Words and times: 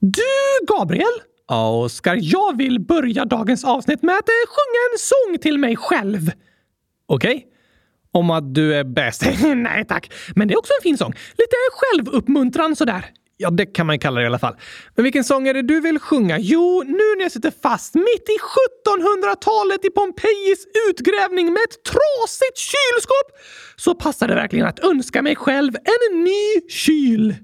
Du, 0.00 0.66
Gabriel! 0.76 1.22
Ja, 1.48 1.70
Oskar, 1.70 2.18
jag 2.22 2.56
vill 2.56 2.80
börja 2.80 3.24
dagens 3.24 3.64
avsnitt 3.64 4.02
med 4.02 4.14
att 4.14 4.28
eh, 4.28 4.32
sjunga 4.48 4.92
en 4.92 4.98
sång 4.98 5.38
till 5.38 5.58
mig 5.58 5.76
själv. 5.76 6.30
Okej? 7.06 7.36
Okay. 7.36 7.44
Om 8.12 8.30
att 8.30 8.54
du 8.54 8.74
är 8.74 8.84
bäst? 8.84 9.22
Nej 9.56 9.84
tack. 9.84 10.12
Men 10.36 10.48
det 10.48 10.54
är 10.54 10.58
också 10.58 10.72
en 10.78 10.82
fin 10.82 10.98
sång. 10.98 11.12
Lite 11.12 11.56
självuppmuntran 11.72 12.76
sådär. 12.76 13.04
Ja, 13.36 13.50
det 13.50 13.66
kan 13.66 13.86
man 13.86 13.98
kalla 13.98 14.20
det 14.20 14.24
i 14.24 14.26
alla 14.26 14.38
fall. 14.38 14.56
Men 14.94 15.02
vilken 15.02 15.24
sång 15.24 15.48
är 15.48 15.54
det 15.54 15.62
du 15.62 15.80
vill 15.80 15.98
sjunga? 15.98 16.38
Jo, 16.38 16.82
nu 16.86 17.14
när 17.16 17.22
jag 17.22 17.32
sitter 17.32 17.52
fast 17.62 17.94
mitt 17.94 18.28
i 18.28 18.38
1700-talet 18.88 19.84
i 19.84 19.90
Pompejis 19.90 20.66
utgrävning 20.90 21.46
med 21.46 21.62
ett 21.62 21.84
trasigt 21.84 22.58
kylskåp 22.58 23.28
så 23.76 23.94
passar 23.94 24.28
det 24.28 24.34
verkligen 24.34 24.66
att 24.66 24.78
önska 24.80 25.22
mig 25.22 25.36
själv 25.36 25.72
en 25.74 26.24
ny 26.24 26.68
kyl. 26.68 27.34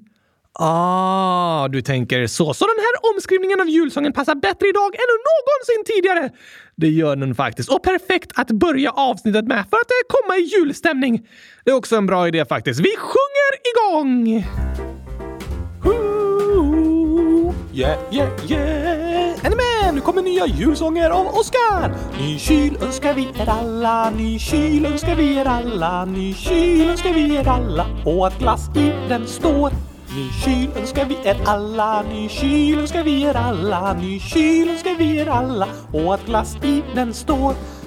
Ah, 0.59 1.69
du 1.69 1.83
tänker 1.83 2.27
så. 2.27 2.55
Så 2.55 2.67
den 2.67 2.77
här 2.79 3.15
omskrivningen 3.15 3.61
av 3.61 3.69
julsången 3.69 4.13
passar 4.13 4.35
bättre 4.35 4.69
idag 4.69 4.95
än 4.95 5.11
någonsin 5.31 5.95
tidigare. 5.95 6.31
Det 6.77 6.89
gör 6.89 7.17
den 7.17 7.35
faktiskt. 7.35 7.69
Och 7.69 7.83
perfekt 7.83 8.33
att 8.35 8.51
börja 8.51 8.91
avsnittet 8.91 9.45
med 9.45 9.65
för 9.71 9.77
att 9.77 9.91
komma 10.09 10.37
i 10.37 10.41
julstämning. 10.41 11.27
Det 11.65 11.71
är 11.71 11.75
också 11.75 11.97
en 11.97 12.07
bra 12.07 12.29
idé 12.29 12.45
faktiskt. 12.45 12.81
Vi 12.81 12.95
sjunger 12.97 13.51
igång! 13.73 14.45
Yeah, 17.75 17.99
yeah, 18.13 18.51
yeah! 18.51 19.25
Med? 19.43 19.95
Nu 19.95 20.01
kommer 20.01 20.23
nya 20.23 20.47
julsånger 20.47 21.11
av 21.11 21.27
Oskar! 21.27 21.95
Ny 22.21 22.39
kyl 22.39 22.77
önskar 22.83 23.15
vi 23.15 23.23
er 23.23 23.49
alla, 23.49 24.11
ny 24.11 24.39
kyl 24.39 24.87
önskar 24.87 25.17
vi 25.17 25.37
er 25.37 25.45
alla, 25.45 26.05
ny 26.05 26.35
kyl 26.35 26.91
önskar 26.91 27.13
vi 27.13 27.37
er 27.37 27.49
alla 27.49 27.87
och 28.05 28.27
att 28.27 28.39
glass 28.39 28.69
i 28.77 28.93
den 29.09 29.27
står 29.27 29.94
Ny 30.15 30.31
kyl 30.31 30.71
önskar 30.79 31.05
vi 31.05 31.17
er 31.27 31.37
alla, 31.45 32.03
ny 32.03 32.29
kyl 32.29 32.79
önskar 32.79 33.03
vi 33.03 33.15
er 33.27 33.35
alla, 33.35 33.95
ny 33.99 34.21
kyl 34.21 34.69
önskar 34.71 34.95
vi 34.99 35.09
er 35.19 35.27
alla. 35.27 35.67
Och 35.93 36.15
att 36.15 36.27
glass 36.27 36.57
i 36.63 36.83
den 36.95 37.15
står. 37.15 37.55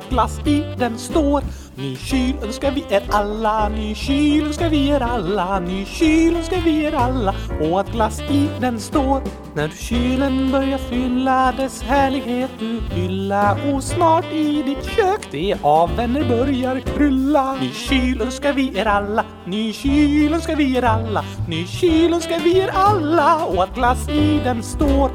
att 0.00 0.10
glass 0.10 0.38
i 0.46 0.64
den 0.78 0.98
står. 0.98 1.42
Ny 1.74 1.96
kyl 1.96 2.34
önskar 2.42 2.70
vi 2.70 2.84
er 2.90 3.02
alla, 3.10 3.68
ny 3.68 3.94
kyl 3.94 4.46
önskar 4.46 4.68
vi 4.68 4.88
er 4.88 5.00
alla, 5.00 5.60
ny 5.60 5.84
kyl 5.84 6.36
önskar 6.36 6.60
vi 6.64 6.84
er 6.84 6.94
alla 6.94 7.34
och 7.60 7.80
att 7.80 7.92
glass 7.92 8.20
i 8.20 8.48
den 8.60 8.80
står. 8.80 9.22
När 9.54 9.68
kylen 9.68 10.50
börjar 10.52 10.78
fylla 10.78 11.52
dess 11.52 11.82
härlighet 11.82 12.50
du 12.58 12.80
hylla 12.94 13.58
och 13.72 13.82
snart 13.82 14.32
i 14.32 14.62
ditt 14.62 14.84
kök 14.84 15.28
det 15.30 15.56
av 15.62 15.96
vänner 15.96 16.28
börjar 16.28 16.80
krylla. 16.80 17.56
Ny 17.60 17.70
kyl 17.70 18.20
önskar 18.22 18.52
vi 18.52 18.78
er 18.78 18.86
alla, 18.86 19.24
ny 19.46 19.72
kyl 19.72 20.34
önskar 20.34 20.56
vi 20.56 20.76
er 20.76 20.82
alla, 20.82 21.24
ny 21.48 21.66
kyl 21.66 22.14
önskar 22.14 22.40
vi 22.44 22.58
er 22.58 22.70
alla 22.74 23.44
och 23.44 23.62
att 23.62 23.74
glass 23.74 24.08
i 24.08 24.40
den 24.44 24.62
står. 24.62 25.10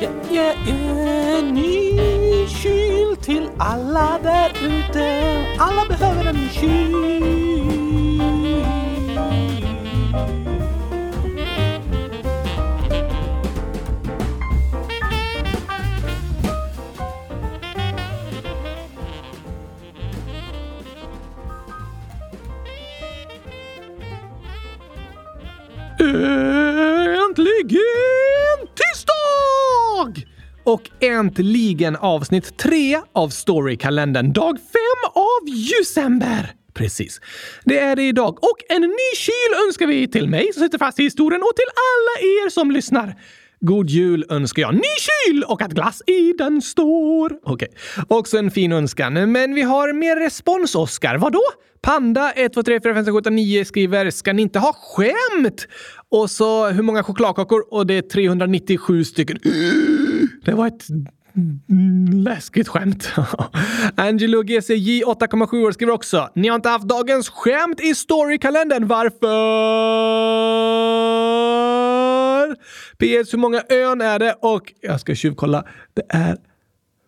Yeah, 0.00 0.12
yeah, 0.32 0.68
yeah, 0.68 1.44
ny 1.44 2.21
kyl 2.48 3.16
till 3.16 3.48
alla 3.58 4.18
där 4.22 4.50
ute. 4.50 5.44
Alla 5.58 5.86
behöver 5.88 6.24
en 6.24 6.48
kyl. 6.52 7.22
Och 30.64 30.90
äntligen 31.00 31.96
avsnitt 31.96 32.56
tre 32.56 33.00
av 33.12 33.28
Storykalendern. 33.28 34.32
Dag 34.32 34.58
fem 34.58 35.10
av 35.14 35.54
december. 35.78 36.54
Precis. 36.74 37.20
Det 37.64 37.78
är 37.78 37.96
det 37.96 38.02
idag. 38.02 38.44
Och 38.44 38.58
en 38.68 38.82
ny 38.82 39.16
kyl 39.16 39.66
önskar 39.66 39.86
vi 39.86 40.08
till 40.08 40.28
mig 40.28 40.52
som 40.52 40.62
sitter 40.62 40.78
fast 40.78 41.00
i 41.00 41.02
historien 41.02 41.42
och 41.42 41.56
till 41.56 41.68
alla 41.68 42.28
er 42.28 42.50
som 42.50 42.70
lyssnar. 42.70 43.14
God 43.60 43.90
jul 43.90 44.24
önskar 44.28 44.62
jag. 44.62 44.74
Ny 44.74 44.80
kyl 44.98 45.44
och 45.44 45.62
att 45.62 45.72
glass 45.72 46.02
i 46.06 46.32
den 46.32 46.62
står. 46.62 47.32
Okej. 47.44 47.68
Okay. 47.68 48.04
Också 48.18 48.38
en 48.38 48.50
fin 48.50 48.72
önskan. 48.72 49.32
Men 49.32 49.54
vi 49.54 49.62
har 49.62 49.92
mer 49.92 50.16
respons, 50.16 50.74
Oskar. 50.74 51.18
Vadå? 51.18 51.42
Panda 51.82 52.32
1, 52.32 52.52
2, 52.52 52.62
3, 52.62 52.80
4, 52.80 52.94
5, 52.94 53.04
6, 53.04 53.12
7, 53.12 53.18
8, 53.18 53.30
9 53.30 53.64
skriver 53.64 54.10
“Ska 54.10 54.32
ni 54.32 54.42
inte 54.42 54.58
ha 54.58 54.72
skämt?” 54.72 55.66
Och 56.08 56.30
så 56.30 56.68
hur 56.68 56.82
många 56.82 57.02
chokladkakor? 57.02 57.74
Och 57.74 57.86
det 57.86 57.94
är 57.94 58.02
397 58.02 59.04
stycken. 59.04 59.38
Det 60.44 60.52
var 60.52 60.66
ett 60.66 60.84
läskigt 62.24 62.68
skämt. 62.68 63.12
Angelo 63.94 64.42
GCJ 64.42 65.04
8,7 65.04 65.66
år 65.66 65.72
skriver 65.72 65.92
också 65.92 66.28
“Ni 66.34 66.48
har 66.48 66.54
inte 66.54 66.68
haft 66.68 66.88
dagens 66.88 67.28
skämt 67.28 67.80
i 67.80 67.94
storykalendern. 67.94 68.86
Varför?” 68.86 69.22
PS. 72.98 73.34
Hur 73.34 73.38
många 73.38 73.62
ön 73.68 74.00
är 74.00 74.18
det? 74.18 74.34
Och 74.40 74.72
jag 74.80 75.00
ska 75.00 75.14
tjuvkolla. 75.14 75.64
Det 75.94 76.02
är 76.08 76.36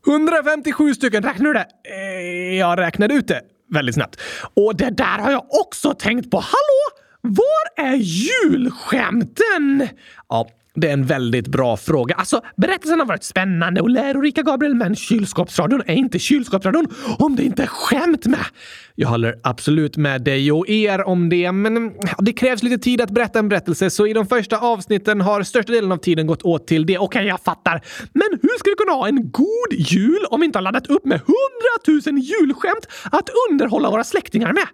157 0.06 0.95
stycken. 0.95 1.22
Räknar 1.22 1.47
du 1.47 1.53
det? 1.53 1.66
Eh, 1.91 2.59
jag 2.59 2.78
räknade 2.78 3.15
ut 3.15 3.28
det 3.28 3.41
väldigt 3.71 3.95
snabbt. 3.95 4.21
Och 4.55 4.77
det 4.77 4.91
där 4.91 5.19
har 5.19 5.31
jag 5.31 5.47
också 5.49 5.95
tänkt 5.95 6.31
på. 6.31 6.37
Hallå! 6.37 7.05
Var 7.21 7.87
är 7.87 7.97
julskämten? 7.97 9.89
Ja, 10.28 10.49
det 10.74 10.88
är 10.88 10.92
en 10.92 11.06
väldigt 11.06 11.48
bra 11.48 11.76
fråga. 11.76 12.14
Alltså, 12.14 12.40
berättelsen 12.56 12.98
har 12.98 13.06
varit 13.06 13.24
spännande 13.24 13.80
och 13.80 13.90
lärorika, 13.90 14.42
Gabriel, 14.42 14.74
men 14.74 14.96
kylskåpsradion 14.96 15.82
är 15.86 15.94
inte 15.94 16.18
kylskåpsradion 16.18 16.86
om 17.18 17.36
det 17.36 17.42
inte 17.42 17.62
är 17.62 17.66
skämt 17.66 18.26
med. 18.26 18.44
Jag 18.94 19.08
håller 19.08 19.34
absolut 19.42 19.96
med 19.96 20.22
dig 20.22 20.52
och 20.52 20.68
er 20.68 21.02
om 21.08 21.28
det, 21.28 21.52
men 21.52 21.92
det 22.18 22.32
krävs 22.32 22.62
lite 22.62 22.78
tid 22.78 23.00
att 23.00 23.10
berätta 23.10 23.38
en 23.38 23.48
berättelse, 23.48 23.90
så 23.90 24.06
i 24.06 24.12
de 24.12 24.26
första 24.26 24.58
avsnitten 24.58 25.20
har 25.20 25.42
största 25.42 25.72
delen 25.72 25.92
av 25.92 25.96
tiden 25.96 26.26
gått 26.26 26.42
åt 26.42 26.66
till 26.66 26.86
det. 26.86 26.98
Okej, 26.98 27.18
okay, 27.18 27.28
jag 27.28 27.41
fattar. 27.41 27.80
Men 28.12 28.38
hur 28.42 28.58
ska 28.58 28.70
vi 28.70 28.76
kunna 28.76 28.92
ha 28.92 29.08
en 29.08 29.30
god 29.30 29.72
jul 29.78 30.24
om 30.30 30.41
vi 30.41 30.46
inte 30.46 30.58
har 30.58 30.62
laddat 30.62 30.86
upp 30.86 31.04
med 31.04 31.20
hundratusen 31.20 32.18
julskämt 32.18 32.88
att 33.12 33.30
underhålla 33.50 33.91
våra 33.91 34.04
släktingar 34.04 34.52
med? 34.52 34.66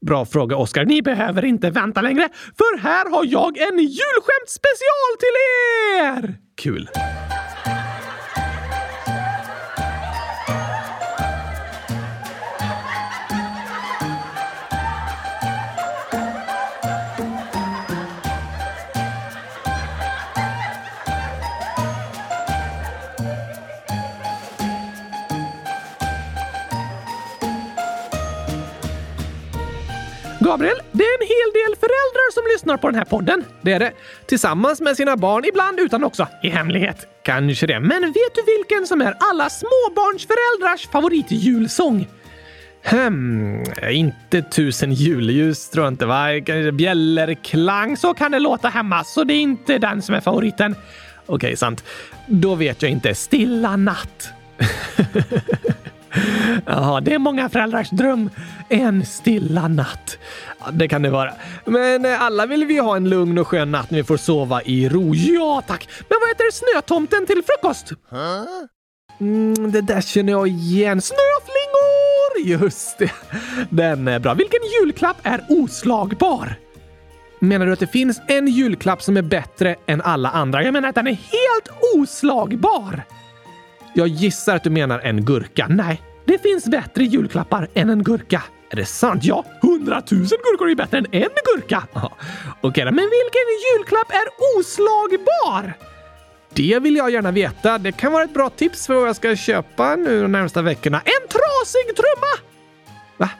Bra 0.00 0.26
fråga, 0.26 0.56
Oskar. 0.56 0.84
Ni 0.84 1.02
behöver 1.02 1.44
inte 1.44 1.70
vänta 1.70 2.00
längre, 2.00 2.28
för 2.58 2.78
här 2.78 3.10
har 3.10 3.24
jag 3.24 3.58
en 3.58 3.78
julskämt 3.78 4.48
special 4.48 5.12
till 5.18 5.36
er! 6.00 6.34
Kul! 6.56 6.88
Gabriel, 30.46 30.76
det 30.92 31.04
är 31.04 31.22
en 31.22 31.26
hel 31.26 31.50
del 31.52 31.76
föräldrar 31.80 32.32
som 32.32 32.42
lyssnar 32.52 32.76
på 32.76 32.86
den 32.86 32.96
här 32.96 33.04
podden. 33.04 33.44
Det 33.62 33.72
är 33.72 33.78
det. 33.78 33.92
Tillsammans 34.26 34.80
med 34.80 34.96
sina 34.96 35.16
barn, 35.16 35.44
ibland 35.44 35.80
utan 35.80 36.04
också. 36.04 36.28
I 36.42 36.48
hemlighet. 36.48 37.06
Kanske 37.22 37.66
det. 37.66 37.80
Men 37.80 38.02
vet 38.02 38.34
du 38.34 38.42
vilken 38.56 38.86
som 38.86 39.00
är 39.00 39.14
alla 39.18 39.50
småbarnsföräldrars 39.50 40.88
favoritjulsång? 40.88 42.08
Hmm, 42.84 43.64
inte 43.90 44.42
tusen 44.42 44.92
julljus 44.92 45.70
tror 45.70 45.84
jag 45.84 45.92
inte 45.92 46.06
va? 46.06 46.26
Kanske 46.46 46.72
bjällerklang, 46.72 47.96
så 47.96 48.14
kan 48.14 48.32
det 48.32 48.38
låta 48.38 48.68
hemma. 48.68 49.04
Så 49.04 49.24
det 49.24 49.34
är 49.34 49.40
inte 49.40 49.78
den 49.78 50.02
som 50.02 50.14
är 50.14 50.20
favoriten. 50.20 50.72
Okej, 51.26 51.34
okay, 51.34 51.56
sant. 51.56 51.84
Då 52.26 52.54
vet 52.54 52.82
jag 52.82 52.90
inte. 52.90 53.14
Stilla 53.14 53.76
natt. 53.76 54.28
Ja, 56.66 57.00
det 57.02 57.14
är 57.14 57.18
många 57.18 57.48
föräldrars 57.48 57.90
dröm. 57.90 58.30
En 58.68 59.06
stilla 59.06 59.68
natt. 59.68 60.18
Ja, 60.58 60.66
det 60.72 60.88
kan 60.88 61.02
det 61.02 61.10
vara. 61.10 61.32
Men 61.64 62.04
eh, 62.04 62.22
alla 62.22 62.46
vill 62.46 62.64
vi 62.64 62.78
ha 62.78 62.96
en 62.96 63.08
lugn 63.08 63.38
och 63.38 63.48
skön 63.48 63.70
natt 63.70 63.90
när 63.90 63.98
vi 63.98 64.04
får 64.04 64.16
sova 64.16 64.62
i 64.62 64.88
ro. 64.88 65.14
Ja, 65.14 65.62
tack. 65.66 65.88
Men 66.08 66.18
vad 66.20 66.30
äter 66.30 66.50
snötomten 66.52 67.26
till 67.26 67.42
frukost? 67.46 67.92
Mm, 69.20 69.72
det 69.72 69.80
där 69.80 70.00
känner 70.00 70.32
jag 70.32 70.48
igen. 70.48 71.00
Snöflingor! 71.02 72.62
Just 72.62 72.98
det. 72.98 73.12
Den 73.70 74.08
är 74.08 74.18
bra. 74.18 74.34
Vilken 74.34 74.60
julklapp 74.80 75.16
är 75.22 75.44
oslagbar? 75.48 76.54
Menar 77.38 77.66
du 77.66 77.72
att 77.72 77.78
det 77.78 77.86
finns 77.86 78.20
en 78.28 78.48
julklapp 78.48 79.02
som 79.02 79.16
är 79.16 79.22
bättre 79.22 79.76
än 79.86 80.02
alla 80.02 80.30
andra? 80.30 80.62
Jag 80.62 80.72
menar 80.72 80.88
att 80.88 80.94
den 80.94 81.06
är 81.06 81.12
helt 81.12 81.96
oslagbar. 81.96 83.02
Jag 83.98 84.08
gissar 84.08 84.56
att 84.56 84.64
du 84.64 84.70
menar 84.70 84.98
en 84.98 85.24
gurka. 85.24 85.66
Nej, 85.68 86.02
det 86.24 86.38
finns 86.38 86.64
bättre 86.64 87.04
julklappar 87.04 87.68
än 87.74 87.90
en 87.90 88.02
gurka. 88.02 88.42
Är 88.70 88.76
det 88.76 88.86
sant? 88.86 89.24
Ja, 89.24 89.44
hundratusen 89.62 90.38
gurkor 90.44 90.70
är 90.70 90.74
bättre 90.74 90.98
än 90.98 91.06
en 91.12 91.28
gurka. 91.54 91.82
Okej, 91.92 92.10
okay, 92.62 92.84
men 92.84 92.94
vilken 92.94 93.46
julklapp 93.66 94.10
är 94.10 94.26
oslagbar? 94.58 95.72
Det 96.52 96.78
vill 96.78 96.96
jag 96.96 97.10
gärna 97.10 97.30
veta. 97.30 97.78
Det 97.78 97.92
kan 97.92 98.12
vara 98.12 98.24
ett 98.24 98.34
bra 98.34 98.50
tips 98.50 98.86
för 98.86 98.94
vad 98.94 99.08
jag 99.08 99.16
ska 99.16 99.36
köpa 99.36 99.96
nu 99.96 100.22
de 100.22 100.32
närmsta 100.32 100.62
veckorna. 100.62 100.96
En 101.04 101.28
trasig 101.28 101.96
trumma! 101.96 102.48
Va? 103.16 103.30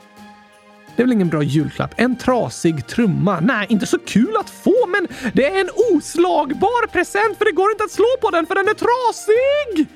Det 0.97 1.03
är 1.03 1.07
väl 1.07 1.13
ingen 1.13 1.29
bra 1.29 1.43
julklapp? 1.43 1.95
En 1.97 2.17
trasig 2.17 2.87
trumma? 2.87 3.41
Nej, 3.41 3.67
inte 3.69 3.87
så 3.87 3.99
kul 3.99 4.37
att 4.41 4.51
få, 4.51 4.87
men 4.87 5.09
det 5.33 5.47
är 5.47 5.61
en 5.61 5.71
oslagbar 5.93 6.87
present 6.87 7.39
för 7.39 7.45
det 7.45 7.53
går 7.53 7.71
inte 7.71 7.85
att 7.85 7.91
slå 7.91 8.17
på 8.21 8.31
den 8.31 8.47
för 8.47 8.55
den 8.55 8.69
är 8.69 8.75
trasig! 8.75 9.89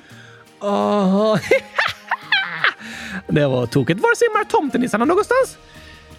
Aha. 0.61 1.39
det 3.27 3.47
var 3.47 3.65
tokigt. 3.65 4.01
Var 4.01 4.15
simmar 4.15 4.43
tomtenissarna 4.43 5.05
någonstans? 5.05 5.57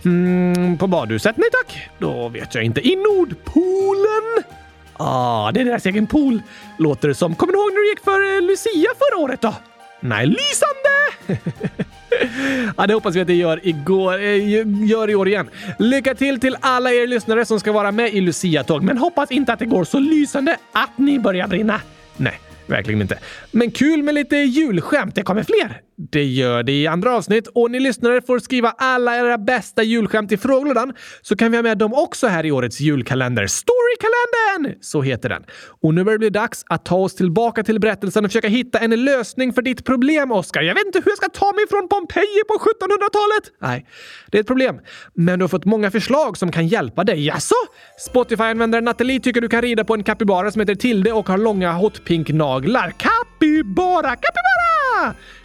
Mm, 0.05 0.79
på 0.79 0.87
badhuset? 0.87 1.37
Nej 1.37 1.49
tack. 1.53 1.89
Då 1.99 2.29
vet 2.29 2.55
jag 2.55 2.65
inte. 2.65 2.89
I 2.89 2.97
Nordpolen? 2.97 4.45
Ah, 4.93 5.53
det 5.53 5.61
är 5.61 5.65
deras 5.65 5.87
egen 5.87 6.07
pool. 6.07 6.43
Låter 6.79 7.09
det 7.09 7.15
som. 7.15 7.35
Kommer 7.35 7.53
du 7.53 7.59
ihåg 7.59 7.73
när 7.73 7.81
du 7.81 7.89
gick 7.89 8.05
för 8.05 8.37
eh, 8.37 8.43
Lucia 8.43 8.91
förra 8.99 9.23
året 9.23 9.41
då? 9.41 9.55
Nej, 10.01 10.27
lysande! 10.27 10.83
ja, 12.77 12.87
det 12.87 12.95
hoppas 12.95 13.17
vi 13.17 13.21
att 13.21 13.27
det 13.27 13.35
gör, 13.35 13.61
igår, 13.63 14.15
eh, 14.23 14.87
gör 14.89 15.11
i 15.11 15.15
år 15.15 15.29
igen. 15.29 15.51
Lycka 15.79 16.15
till 16.15 16.41
till 16.41 16.57
alla 16.61 16.93
er 16.93 17.07
lyssnare 17.07 17.45
som 17.45 17.61
ska 17.61 17.73
vara 17.73 17.93
med 17.93 18.15
i 18.15 18.21
Lucia-tåg, 18.21 18.83
men 18.83 18.99
hoppas 18.99 19.31
inte 19.31 19.53
att 19.53 19.59
det 19.59 19.67
går 19.67 19.85
så 19.85 19.99
lysande 19.99 20.57
att 20.73 20.99
ni 20.99 21.19
börjar 21.19 21.49
brinna. 21.49 21.81
Nej, 22.17 22.41
Verkligen 22.67 23.03
inte. 23.03 23.19
Men 23.51 23.71
kul 23.71 24.03
med 24.03 24.15
lite 24.15 24.37
julskämt. 24.37 25.15
Det 25.15 25.23
kommer 25.23 25.43
fler. 25.43 25.81
Det 26.11 26.25
gör 26.25 26.63
det 26.63 26.73
i 26.73 26.87
andra 26.87 27.17
avsnitt 27.17 27.47
och 27.47 27.71
ni 27.71 27.81
lyssnare 27.81 28.23
får 28.23 28.39
skriva 28.39 28.75
alla 28.79 29.17
era 29.17 29.39
bästa 29.39 29.83
julskämt 29.83 30.33
i 30.33 30.37
frågelådan 30.37 30.93
så 31.23 31.37
kan 31.37 31.51
vi 31.51 31.57
ha 31.57 31.63
med 31.63 31.79
dem 31.79 31.95
också 31.95 32.27
här 32.27 32.47
i 32.47 32.53
årets 32.53 32.81
julkalender. 32.81 33.47
Storykalendern! 33.47 34.79
Så 34.81 35.03
heter 35.03 35.29
den. 35.29 35.45
Och 35.83 35.95
nu 35.95 36.05
börjar 36.05 36.15
det 36.15 36.19
bli 36.19 36.31
dags 36.31 36.65
att 36.67 36.85
ta 36.85 36.97
oss 36.97 37.15
tillbaka 37.15 37.63
till 37.63 37.81
berättelsen 37.81 38.25
och 38.25 38.31
försöka 38.31 38.49
hitta 38.49 38.79
en 38.79 39.05
lösning 39.05 39.53
för 39.53 39.63
ditt 39.63 39.85
problem, 39.85 40.33
Oskar. 40.33 40.63
Jag 40.63 40.75
vet 40.75 40.87
inte 40.87 40.99
hur 41.05 41.11
jag 41.11 41.17
ska 41.17 41.29
ta 41.29 41.53
mig 41.53 41.65
från 41.71 41.89
Pompeji 41.89 42.43
på 42.49 42.55
1700-talet. 42.55 43.53
Nej, 43.61 43.87
det 44.31 44.39
är 44.39 44.41
ett 44.41 44.47
problem. 44.47 44.81
Men 45.15 45.39
du 45.39 45.43
har 45.43 45.49
fått 45.49 45.65
många 45.65 45.91
förslag 45.91 46.37
som 46.37 46.53
kan 46.53 46.67
hjälpa 46.67 47.05
dig. 47.05 47.27
Jaså? 47.27 47.55
Spotify-användaren 47.99 48.85
Nathalie 48.85 49.21
tycker 49.21 49.41
du 49.41 49.49
kan 49.49 49.63
rida 49.63 49.85
på 49.85 49.95
en 49.95 50.05
kapybara 50.05 50.51
som 50.51 50.61
heter 50.61 50.75
Tilde 50.75 51.13
och 51.13 51.29
har 51.29 51.39
långa 51.39 51.73
hotpink-naglar. 51.73 52.93
Kapybara, 52.99 54.17
kapybara! 54.17 54.52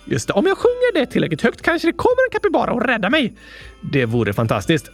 Just 0.06 0.28
det, 0.28 0.34
om 0.34 0.46
jag 0.46 0.58
sjunger 0.58 0.94
det 0.94 1.06
tillräckligt 1.06 1.42
högt 1.42 1.62
kanske 1.62 1.88
det 1.88 1.94
kommer 1.94 2.28
en 2.28 2.32
kapybara 2.32 2.72
och 2.72 2.86
räddar 2.86 3.10
mig. 3.10 3.34
Det 3.82 4.06
vore 4.06 4.34
fantastiskt. 4.34 4.92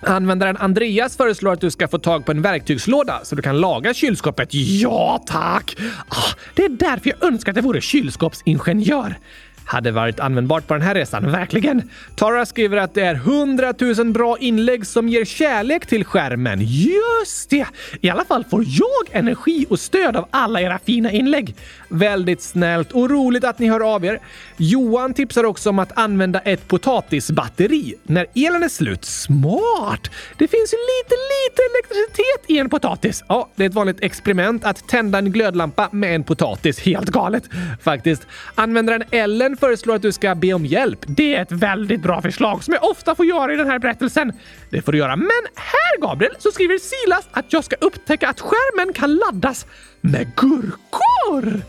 Användaren 0.00 0.56
Andreas 0.56 1.16
föreslår 1.16 1.52
att 1.52 1.60
du 1.60 1.70
ska 1.70 1.88
få 1.88 1.98
tag 1.98 2.26
på 2.26 2.32
en 2.32 2.42
verktygslåda 2.42 3.20
så 3.22 3.34
du 3.34 3.42
kan 3.42 3.60
laga 3.60 3.94
kylskåpet. 3.94 4.48
Ja, 4.52 5.24
tack! 5.26 5.76
Ah, 6.08 6.34
det 6.54 6.64
är 6.64 6.68
därför 6.68 7.10
jag 7.10 7.24
önskar 7.24 7.52
att 7.52 7.56
jag 7.56 7.62
vore 7.62 7.80
kylskåpsingenjör 7.80 9.16
hade 9.64 9.90
varit 9.90 10.20
användbart 10.20 10.66
på 10.66 10.74
den 10.74 10.82
här 10.82 10.94
resan. 10.94 11.32
Verkligen! 11.32 11.90
Tara 12.16 12.46
skriver 12.46 12.76
att 12.76 12.94
det 12.94 13.02
är 13.02 13.14
100 13.14 13.74
000 13.98 14.12
bra 14.12 14.38
inlägg 14.38 14.86
som 14.86 15.08
ger 15.08 15.24
kärlek 15.24 15.86
till 15.86 16.04
skärmen. 16.04 16.60
Just 16.60 17.50
det! 17.50 17.66
I 18.00 18.10
alla 18.10 18.24
fall 18.24 18.44
får 18.44 18.64
jag 18.66 19.20
energi 19.20 19.66
och 19.70 19.80
stöd 19.80 20.16
av 20.16 20.28
alla 20.30 20.60
era 20.60 20.78
fina 20.78 21.10
inlägg. 21.10 21.54
Väldigt 21.88 22.42
snällt 22.42 22.92
och 22.92 23.10
roligt 23.10 23.44
att 23.44 23.58
ni 23.58 23.68
hör 23.68 23.94
av 23.94 24.04
er. 24.04 24.20
Johan 24.56 25.14
tipsar 25.14 25.44
också 25.44 25.70
om 25.70 25.78
att 25.78 25.98
använda 25.98 26.40
ett 26.40 26.68
potatisbatteri 26.68 27.94
när 28.02 28.26
elen 28.34 28.62
är 28.62 28.68
slut. 28.68 29.04
Smart! 29.04 30.10
Det 30.38 30.48
finns 30.48 30.72
ju 30.72 30.76
lite, 30.76 31.14
lite 31.14 31.62
elektricitet 31.70 32.50
i 32.50 32.58
en 32.58 32.68
potatis. 32.70 33.24
Ja, 33.28 33.48
det 33.54 33.64
är 33.64 33.68
ett 33.68 33.74
vanligt 33.74 33.98
experiment 34.00 34.64
att 34.64 34.88
tända 34.88 35.18
en 35.18 35.32
glödlampa 35.32 35.88
med 35.92 36.14
en 36.14 36.24
potatis. 36.24 36.80
Helt 36.80 37.08
galet 37.08 37.44
faktiskt. 37.82 38.26
Användaren 38.54 39.02
Ellen 39.10 39.53
föreslår 39.56 39.94
att 39.94 40.02
du 40.02 40.12
ska 40.12 40.34
be 40.34 40.52
om 40.52 40.66
hjälp. 40.66 40.98
Det 41.06 41.34
är 41.34 41.42
ett 41.42 41.52
väldigt 41.52 42.02
bra 42.02 42.22
förslag 42.22 42.64
som 42.64 42.74
jag 42.74 42.90
ofta 42.90 43.14
får 43.14 43.26
göra 43.26 43.54
i 43.54 43.56
den 43.56 43.66
här 43.66 43.78
berättelsen. 43.78 44.32
Det 44.70 44.82
får 44.82 44.92
du 44.92 44.98
göra. 44.98 45.16
Men 45.16 45.42
här, 45.54 46.00
Gabriel, 46.00 46.34
så 46.38 46.50
skriver 46.50 46.78
Silas 46.78 47.28
att 47.30 47.52
jag 47.52 47.64
ska 47.64 47.76
upptäcka 47.80 48.28
att 48.28 48.40
skärmen 48.40 48.92
kan 48.92 49.16
laddas 49.16 49.66
med 50.00 50.34
gurkor. 50.36 51.62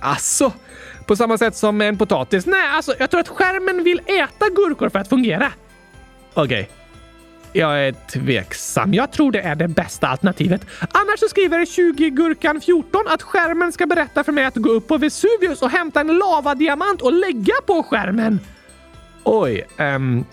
Alltså, 0.00 0.52
på 1.06 1.16
samma 1.16 1.38
sätt 1.38 1.56
som 1.56 1.80
en 1.80 1.98
potatis? 1.98 2.46
Nej, 2.46 2.68
alltså 2.68 2.94
jag 2.98 3.10
tror 3.10 3.20
att 3.20 3.28
skärmen 3.28 3.84
vill 3.84 4.00
äta 4.06 4.48
gurkor 4.48 4.88
för 4.88 4.98
att 4.98 5.08
fungera. 5.08 5.52
Okej. 6.34 6.60
Okay. 6.60 6.79
Jag 7.52 7.86
är 7.86 7.92
tveksam. 7.92 8.94
Jag 8.94 9.12
tror 9.12 9.32
det 9.32 9.40
är 9.40 9.54
det 9.54 9.68
bästa 9.68 10.08
alternativet. 10.08 10.66
Annars 10.80 11.20
så 11.20 11.28
skriver 11.28 11.58
20-gurkan14 11.58 12.84
att 13.08 13.22
skärmen 13.22 13.72
ska 13.72 13.86
berätta 13.86 14.24
för 14.24 14.32
mig 14.32 14.44
att 14.44 14.56
gå 14.56 14.70
upp 14.70 14.88
på 14.88 14.98
Vesuvius 14.98 15.62
och 15.62 15.70
hämta 15.70 16.00
en 16.00 16.18
lavadiamant 16.18 17.02
och 17.02 17.12
lägga 17.12 17.54
på 17.66 17.82
skärmen. 17.82 18.40
Oj, 19.24 19.66
um, 19.78 20.24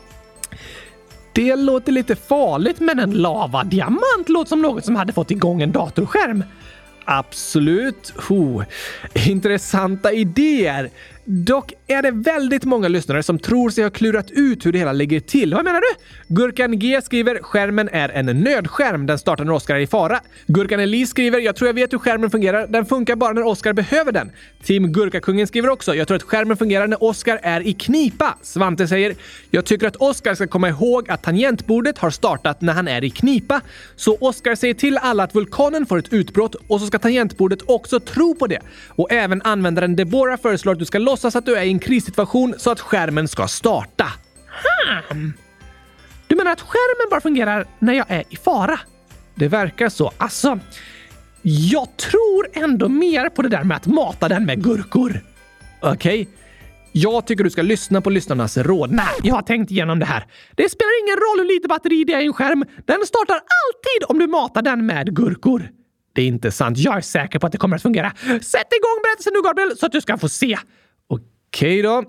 det 1.34 1.56
låter 1.56 1.92
lite 1.92 2.16
farligt 2.16 2.80
men 2.80 3.00
en 3.00 3.12
lavadiamant 3.12 4.30
låter 4.30 4.50
som 4.50 4.62
något 4.62 4.86
som 4.86 4.96
hade 4.96 5.14
fått 5.14 5.32
igång 5.32 5.62
en 5.62 5.72
datorskärm. 5.72 6.44
Absolut. 7.06 8.14
Ho. 8.16 8.64
Intressanta 9.14 10.12
idéer. 10.12 10.90
Dock 11.30 11.74
är 11.88 12.02
det 12.02 12.12
väldigt 12.12 12.64
många 12.64 12.88
lyssnare 12.88 13.24
som 13.24 13.40
tror 13.40 13.70
sig 13.70 13.84
ha 13.84 13.92
klurat 13.92 14.32
ut 14.32 14.66
hur 14.66 14.72
det 14.72 14.80
hela 14.80 14.92
ligger 14.94 15.20
till. 15.20 15.54
Vad 15.54 15.66
menar 15.66 15.82
du? 15.82 15.88
Gurkan 16.36 16.80
G 16.80 17.02
skriver 17.02 17.40
“Skärmen 17.42 17.90
är 17.92 18.10
en 18.10 18.26
nödskärm. 18.26 19.06
Den 19.06 19.20
startar 19.20 19.46
när 19.46 19.54
Oskar 19.54 19.76
är 19.76 19.80
i 19.80 19.88
fara”. 19.88 20.20
Gurkan 20.48 20.80
Elise 20.80 21.10
skriver 21.10 21.40
“Jag 21.40 21.56
tror 21.56 21.68
jag 21.68 21.74
vet 21.74 21.94
hur 21.94 21.98
skärmen 21.98 22.32
fungerar. 22.32 22.68
Den 22.68 22.86
funkar 22.86 23.16
bara 23.16 23.34
när 23.34 23.46
Oskar 23.46 23.74
behöver 23.74 24.12
den”. 24.12 24.32
Team 24.64 24.92
Gurkakungen 24.92 25.48
skriver 25.48 25.70
också 25.70 25.96
“Jag 25.96 26.08
tror 26.08 26.16
att 26.16 26.24
skärmen 26.24 26.58
fungerar 26.58 26.88
när 26.88 27.04
Oskar 27.04 27.40
är 27.44 27.68
i 27.68 27.74
knipa”. 27.74 28.38
Svante 28.42 28.88
säger 28.88 29.16
“Jag 29.52 29.66
tycker 29.66 29.88
att 29.88 29.96
Oskar 29.96 30.36
ska 30.36 30.48
komma 30.48 30.70
ihåg 30.70 31.10
att 31.10 31.24
tangentbordet 31.24 31.98
har 31.98 32.10
startat 32.10 32.62
när 32.62 32.74
han 32.74 32.88
är 32.88 33.04
i 33.04 33.10
knipa. 33.10 33.62
Så 33.96 34.18
Oskar 34.20 34.56
säger 34.56 34.74
till 34.74 34.98
alla 34.98 35.24
att 35.24 35.36
vulkanen 35.36 35.86
får 35.86 35.98
ett 35.98 36.14
utbrott 36.14 36.56
och 36.68 36.80
så 36.82 36.88
ska 36.88 37.00
tangentbordet 37.00 37.60
också 37.66 38.00
tro 38.00 38.36
på 38.36 38.48
det. 38.48 38.60
Och 38.90 39.12
även 39.12 39.42
användaren 39.42 39.96
Deborah 39.96 40.40
föreslår 40.42 40.74
att 40.74 40.80
du 40.80 40.86
ska 40.86 41.00
låtsas 41.18 41.36
att 41.36 41.46
du 41.46 41.56
är 41.56 41.64
i 41.64 41.70
en 41.70 41.80
krissituation 41.80 42.54
så 42.58 42.72
att 42.72 42.80
skärmen 42.80 43.28
ska 43.28 43.48
starta. 43.48 44.06
Hmm. 45.10 45.34
Du 46.28 46.36
menar 46.36 46.52
att 46.52 46.62
skärmen 46.62 47.10
bara 47.10 47.22
fungerar 47.22 47.66
när 47.80 47.94
jag 47.94 48.06
är 48.10 48.24
i 48.30 48.36
fara? 48.36 48.80
Det 49.36 49.48
verkar 49.48 49.90
så. 49.90 50.12
Alltså, 50.18 50.60
jag 51.42 51.98
tror 51.98 52.48
ändå 52.54 52.90
mer 52.90 53.30
på 53.30 53.42
det 53.42 53.50
där 53.50 53.64
med 53.64 53.78
att 53.78 53.86
mata 53.86 54.28
den 54.30 54.46
med 54.46 54.64
gurkor. 54.64 55.22
Okej. 55.82 56.22
Okay. 56.22 56.34
Jag 56.92 57.28
tycker 57.28 57.44
du 57.44 57.50
ska 57.50 57.62
lyssna 57.62 58.02
på 58.02 58.10
lyssnarnas 58.10 58.58
råd. 58.58 58.92
Nej, 58.92 59.06
jag 59.24 59.36
har 59.36 59.42
tänkt 59.42 59.72
igenom 59.72 60.00
det 60.00 60.06
här. 60.06 60.26
Det 60.56 60.70
spelar 60.70 61.04
ingen 61.04 61.18
roll 61.18 61.40
hur 61.40 61.56
lite 61.56 61.68
batteri 61.68 62.04
det 62.04 62.14
är 62.14 62.22
i 62.22 62.26
en 62.26 62.34
skärm. 62.34 62.66
Den 62.86 63.06
startar 63.06 63.36
alltid 63.36 64.10
om 64.10 64.20
du 64.20 64.28
matar 64.28 64.62
den 64.62 64.86
med 64.86 65.16
gurkor. 65.16 65.70
Det 66.14 66.22
är 66.22 66.28
inte 66.28 66.52
sant. 66.52 66.78
Jag 66.78 66.98
är 66.98 67.02
säker 67.02 67.40
på 67.40 67.46
att 67.46 67.52
det 67.52 67.58
kommer 67.58 67.76
att 67.76 67.82
fungera. 67.82 68.12
Sätt 68.26 68.74
igång 68.74 68.98
berättelsen 69.04 69.34
nu, 69.34 69.42
Gabriel, 69.42 69.78
så 69.78 69.86
att 69.86 69.92
du 69.92 70.02
ska 70.02 70.18
få 70.18 70.30
se. 70.30 70.58
Okej 71.48 71.82
då. 71.82 72.04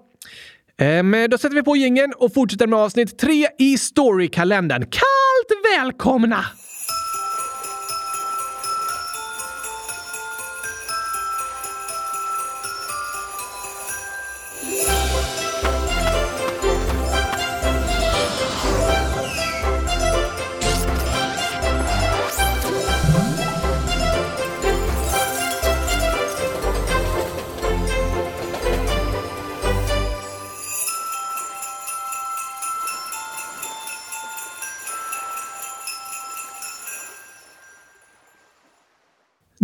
Men 1.04 1.30
då 1.30 1.38
sätter 1.38 1.54
vi 1.54 1.62
på 1.62 1.76
gängen 1.76 2.12
och 2.16 2.34
fortsätter 2.34 2.66
med 2.66 2.78
avsnitt 2.78 3.18
tre 3.18 3.48
i 3.58 3.78
Storykalendern. 3.78 4.82
Kallt 4.82 5.62
välkomna! 5.76 6.44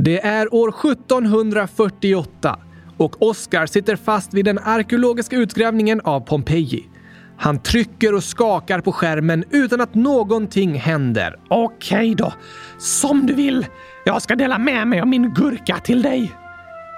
Det 0.04 0.26
är 0.26 0.54
år 0.54 0.68
1748 0.68 2.58
och 2.96 3.22
Oscar 3.22 3.66
sitter 3.66 3.96
fast 3.96 4.34
vid 4.34 4.44
den 4.44 4.58
arkeologiska 4.58 5.36
utgrävningen 5.36 6.00
av 6.00 6.20
Pompeji. 6.20 6.88
Han 7.38 7.62
trycker 7.62 8.14
och 8.14 8.24
skakar 8.24 8.80
på 8.80 8.92
skärmen 8.92 9.44
utan 9.50 9.80
att 9.80 9.94
någonting 9.94 10.74
händer. 10.74 11.36
Okej 11.48 12.14
då, 12.14 12.32
som 12.78 13.26
du 13.26 13.34
vill. 13.34 13.66
Jag 14.04 14.22
ska 14.22 14.34
dela 14.34 14.58
med 14.58 14.88
mig 14.88 15.00
av 15.00 15.06
min 15.06 15.34
gurka 15.34 15.76
till 15.76 16.02
dig. 16.02 16.32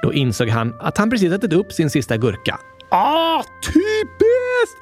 Då 0.02 0.12
insåg 0.12 0.48
han 0.48 0.74
att 0.80 0.98
han 0.98 1.10
precis 1.10 1.32
ätit 1.32 1.52
upp 1.52 1.72
sin 1.72 1.90
sista 1.90 2.16
gurka. 2.16 2.58
Ah, 2.90 3.42
typiskt! 3.62 4.78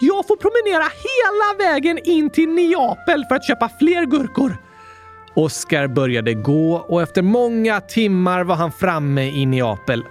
Jag 0.00 0.26
får 0.26 0.36
promenera 0.36 0.84
hela 0.84 1.70
vägen 1.70 1.98
in 2.04 2.30
till 2.30 2.48
Neapel 2.48 3.24
för 3.28 3.34
att 3.34 3.46
köpa 3.46 3.70
fler 3.78 4.06
gurkor. 4.06 4.67
Oscar 5.34 5.86
började 5.86 6.34
gå 6.34 6.74
och 6.74 7.02
efter 7.02 7.22
många 7.22 7.80
timmar 7.80 8.44
var 8.44 8.54
han 8.54 8.72
framme 8.72 9.22
i 9.22 9.46
Neapel. 9.46 10.04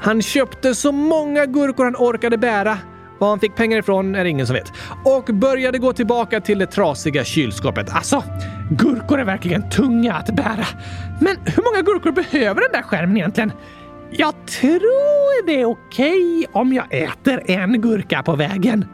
Han 0.00 0.22
köpte 0.22 0.74
så 0.74 0.92
många 0.92 1.46
gurkor 1.46 1.84
han 1.84 1.96
orkade 1.96 2.38
bära. 2.38 2.78
Var 3.18 3.28
han 3.28 3.40
fick 3.40 3.56
pengar 3.56 3.78
ifrån 3.78 4.14
är 4.14 4.24
det 4.24 4.30
ingen 4.30 4.46
som 4.46 4.54
vet. 4.54 4.72
Och 5.04 5.24
började 5.24 5.78
gå 5.78 5.92
tillbaka 5.92 6.40
till 6.40 6.58
det 6.58 6.66
trasiga 6.66 7.24
kylskåpet. 7.24 7.90
Alltså, 7.90 8.24
gurkor 8.70 9.20
är 9.20 9.24
verkligen 9.24 9.70
tunga 9.70 10.14
att 10.14 10.36
bära. 10.36 10.66
Men 11.20 11.36
hur 11.44 11.62
många 11.62 11.82
gurkor 11.82 12.12
behöver 12.12 12.60
den 12.60 12.72
där 12.72 12.82
skärmen 12.82 13.16
egentligen? 13.16 13.52
Jag 14.10 14.34
tror 14.46 15.46
det 15.46 15.60
är 15.60 15.64
okej 15.64 16.46
om 16.52 16.72
jag 16.72 16.94
äter 16.94 17.42
en 17.46 17.80
gurka 17.80 18.22
på 18.22 18.36
vägen. 18.36 18.84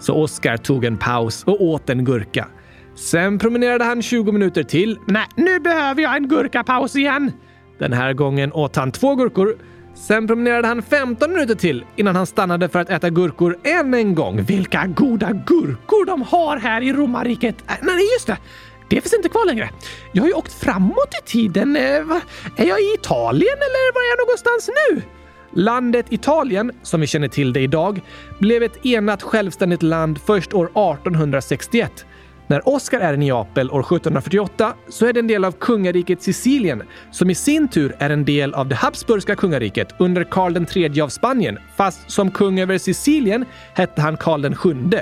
Så 0.00 0.14
Oscar 0.14 0.56
tog 0.56 0.84
en 0.84 0.96
paus 0.96 1.44
och 1.44 1.62
åt 1.62 1.90
en 1.90 2.04
gurka. 2.04 2.48
Sen 2.98 3.38
promenerade 3.38 3.84
han 3.84 4.02
20 4.02 4.32
minuter 4.32 4.62
till. 4.62 4.98
Nej, 5.06 5.26
nu 5.36 5.60
behöver 5.60 6.02
jag 6.02 6.16
en 6.16 6.28
gurkapaus 6.28 6.96
igen. 6.96 7.32
Den 7.78 7.92
här 7.92 8.12
gången 8.12 8.52
åt 8.52 8.76
han 8.76 8.92
två 8.92 9.14
gurkor. 9.14 9.56
Sen 9.94 10.26
promenerade 10.26 10.68
han 10.68 10.82
15 10.82 11.32
minuter 11.32 11.54
till 11.54 11.84
innan 11.96 12.16
han 12.16 12.26
stannade 12.26 12.68
för 12.68 12.78
att 12.78 12.90
äta 12.90 13.10
gurkor 13.10 13.58
än 13.64 13.94
en 13.94 14.14
gång. 14.14 14.42
Vilka 14.42 14.86
goda 14.86 15.32
gurkor 15.32 16.06
de 16.06 16.22
har 16.22 16.56
här 16.56 16.82
i 16.82 16.92
romarriket! 16.92 17.56
Äh, 17.68 17.74
nej, 17.82 18.12
just 18.14 18.26
det! 18.26 18.38
Det 18.88 19.00
finns 19.00 19.14
inte 19.14 19.28
kvar 19.28 19.46
längre. 19.46 19.70
Jag 20.12 20.22
har 20.22 20.28
ju 20.28 20.34
åkt 20.34 20.52
framåt 20.52 21.14
i 21.22 21.30
tiden. 21.30 21.76
Eh, 21.76 21.82
är 22.56 22.66
jag 22.66 22.80
i 22.80 22.94
Italien 22.94 23.56
eller 23.56 23.94
var 23.94 24.00
är 24.00 24.08
jag 24.08 24.26
någonstans 24.26 24.70
nu? 24.88 25.02
Landet 25.62 26.06
Italien, 26.08 26.72
som 26.82 27.00
vi 27.00 27.06
känner 27.06 27.28
till 27.28 27.52
det 27.52 27.60
idag, 27.60 28.00
blev 28.38 28.62
ett 28.62 28.86
enat 28.86 29.22
självständigt 29.22 29.82
land 29.82 30.18
först 30.26 30.54
år 30.54 30.64
1861. 30.64 32.06
När 32.48 32.68
Oscar 32.68 33.00
är 33.00 33.14
i 33.14 33.16
Neapel 33.16 33.70
år 33.70 33.80
1748 33.80 34.74
så 34.88 35.06
är 35.06 35.12
det 35.12 35.20
en 35.20 35.26
del 35.26 35.44
av 35.44 35.52
kungariket 35.52 36.22
Sicilien, 36.22 36.82
som 37.10 37.30
i 37.30 37.34
sin 37.34 37.68
tur 37.68 37.96
är 37.98 38.10
en 38.10 38.24
del 38.24 38.54
av 38.54 38.68
det 38.68 38.74
Habsburgska 38.74 39.36
kungariket 39.36 39.94
under 39.98 40.24
Karl 40.24 40.56
III 40.76 41.00
av 41.00 41.08
Spanien. 41.08 41.58
Fast 41.76 42.10
som 42.10 42.30
kung 42.30 42.60
över 42.60 42.78
Sicilien 42.78 43.44
hette 43.74 44.02
han 44.02 44.16
Karl 44.16 44.40
VII. 44.42 44.98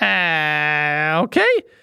Eh, 0.00 1.22
Okej. 1.22 1.42
Okay. 1.58 1.81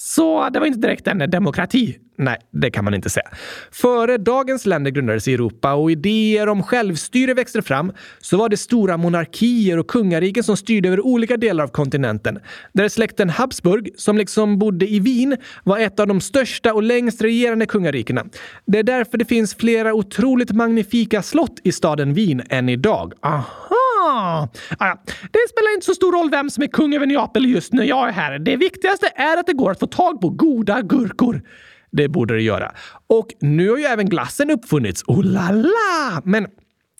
Så 0.00 0.48
det 0.48 0.60
var 0.60 0.66
inte 0.66 0.78
direkt 0.78 1.06
en 1.06 1.30
demokrati. 1.30 1.98
Nej, 2.18 2.38
det 2.50 2.70
kan 2.70 2.84
man 2.84 2.94
inte 2.94 3.10
säga. 3.10 3.28
Före 3.70 4.18
dagens 4.18 4.66
länder 4.66 4.90
grundades 4.90 5.28
i 5.28 5.34
Europa 5.34 5.74
och 5.74 5.90
idéer 5.90 6.48
om 6.48 6.62
självstyre 6.62 7.34
växte 7.34 7.62
fram 7.62 7.92
så 8.20 8.36
var 8.36 8.48
det 8.48 8.56
stora 8.56 8.96
monarkier 8.96 9.78
och 9.78 9.86
kungariken 9.86 10.44
som 10.44 10.56
styrde 10.56 10.88
över 10.88 11.06
olika 11.06 11.36
delar 11.36 11.64
av 11.64 11.68
kontinenten. 11.68 12.38
Där 12.72 12.88
släkten 12.88 13.30
Habsburg, 13.30 13.90
som 13.96 14.18
liksom 14.18 14.58
bodde 14.58 14.88
i 14.88 15.00
Wien, 15.00 15.36
var 15.64 15.78
ett 15.78 16.00
av 16.00 16.06
de 16.06 16.20
största 16.20 16.74
och 16.74 16.82
längst 16.82 17.22
regerande 17.22 17.66
kungarikena. 17.66 18.24
Det 18.66 18.78
är 18.78 18.82
därför 18.82 19.18
det 19.18 19.24
finns 19.24 19.54
flera 19.54 19.94
otroligt 19.94 20.52
magnifika 20.52 21.22
slott 21.22 21.60
i 21.64 21.72
staden 21.72 22.14
Wien 22.14 22.42
än 22.48 22.68
idag. 22.68 23.12
Aha! 23.22 23.87
Ah, 24.00 24.48
ja. 24.78 25.02
Det 25.32 25.48
spelar 25.50 25.74
inte 25.74 25.86
så 25.86 25.94
stor 25.94 26.12
roll 26.12 26.30
vem 26.30 26.50
som 26.50 26.62
är 26.62 26.66
kung 26.66 26.94
över 26.94 27.06
Neapel 27.06 27.46
just 27.46 27.72
när 27.72 27.84
jag 27.84 28.08
är 28.08 28.12
här. 28.12 28.38
Det 28.38 28.56
viktigaste 28.56 29.12
är 29.14 29.36
att 29.36 29.46
det 29.46 29.52
går 29.52 29.70
att 29.70 29.78
få 29.78 29.86
tag 29.86 30.20
på 30.20 30.28
goda 30.28 30.82
gurkor. 30.82 31.42
Det 31.90 32.08
borde 32.08 32.34
det 32.34 32.42
göra. 32.42 32.72
Och 33.06 33.26
nu 33.40 33.70
har 33.70 33.78
ju 33.78 33.84
även 33.84 34.08
glassen 34.08 34.50
uppfunnits. 34.50 35.04
Oh 35.06 35.24
la 35.24 35.50
la! 35.50 36.22
Men 36.24 36.46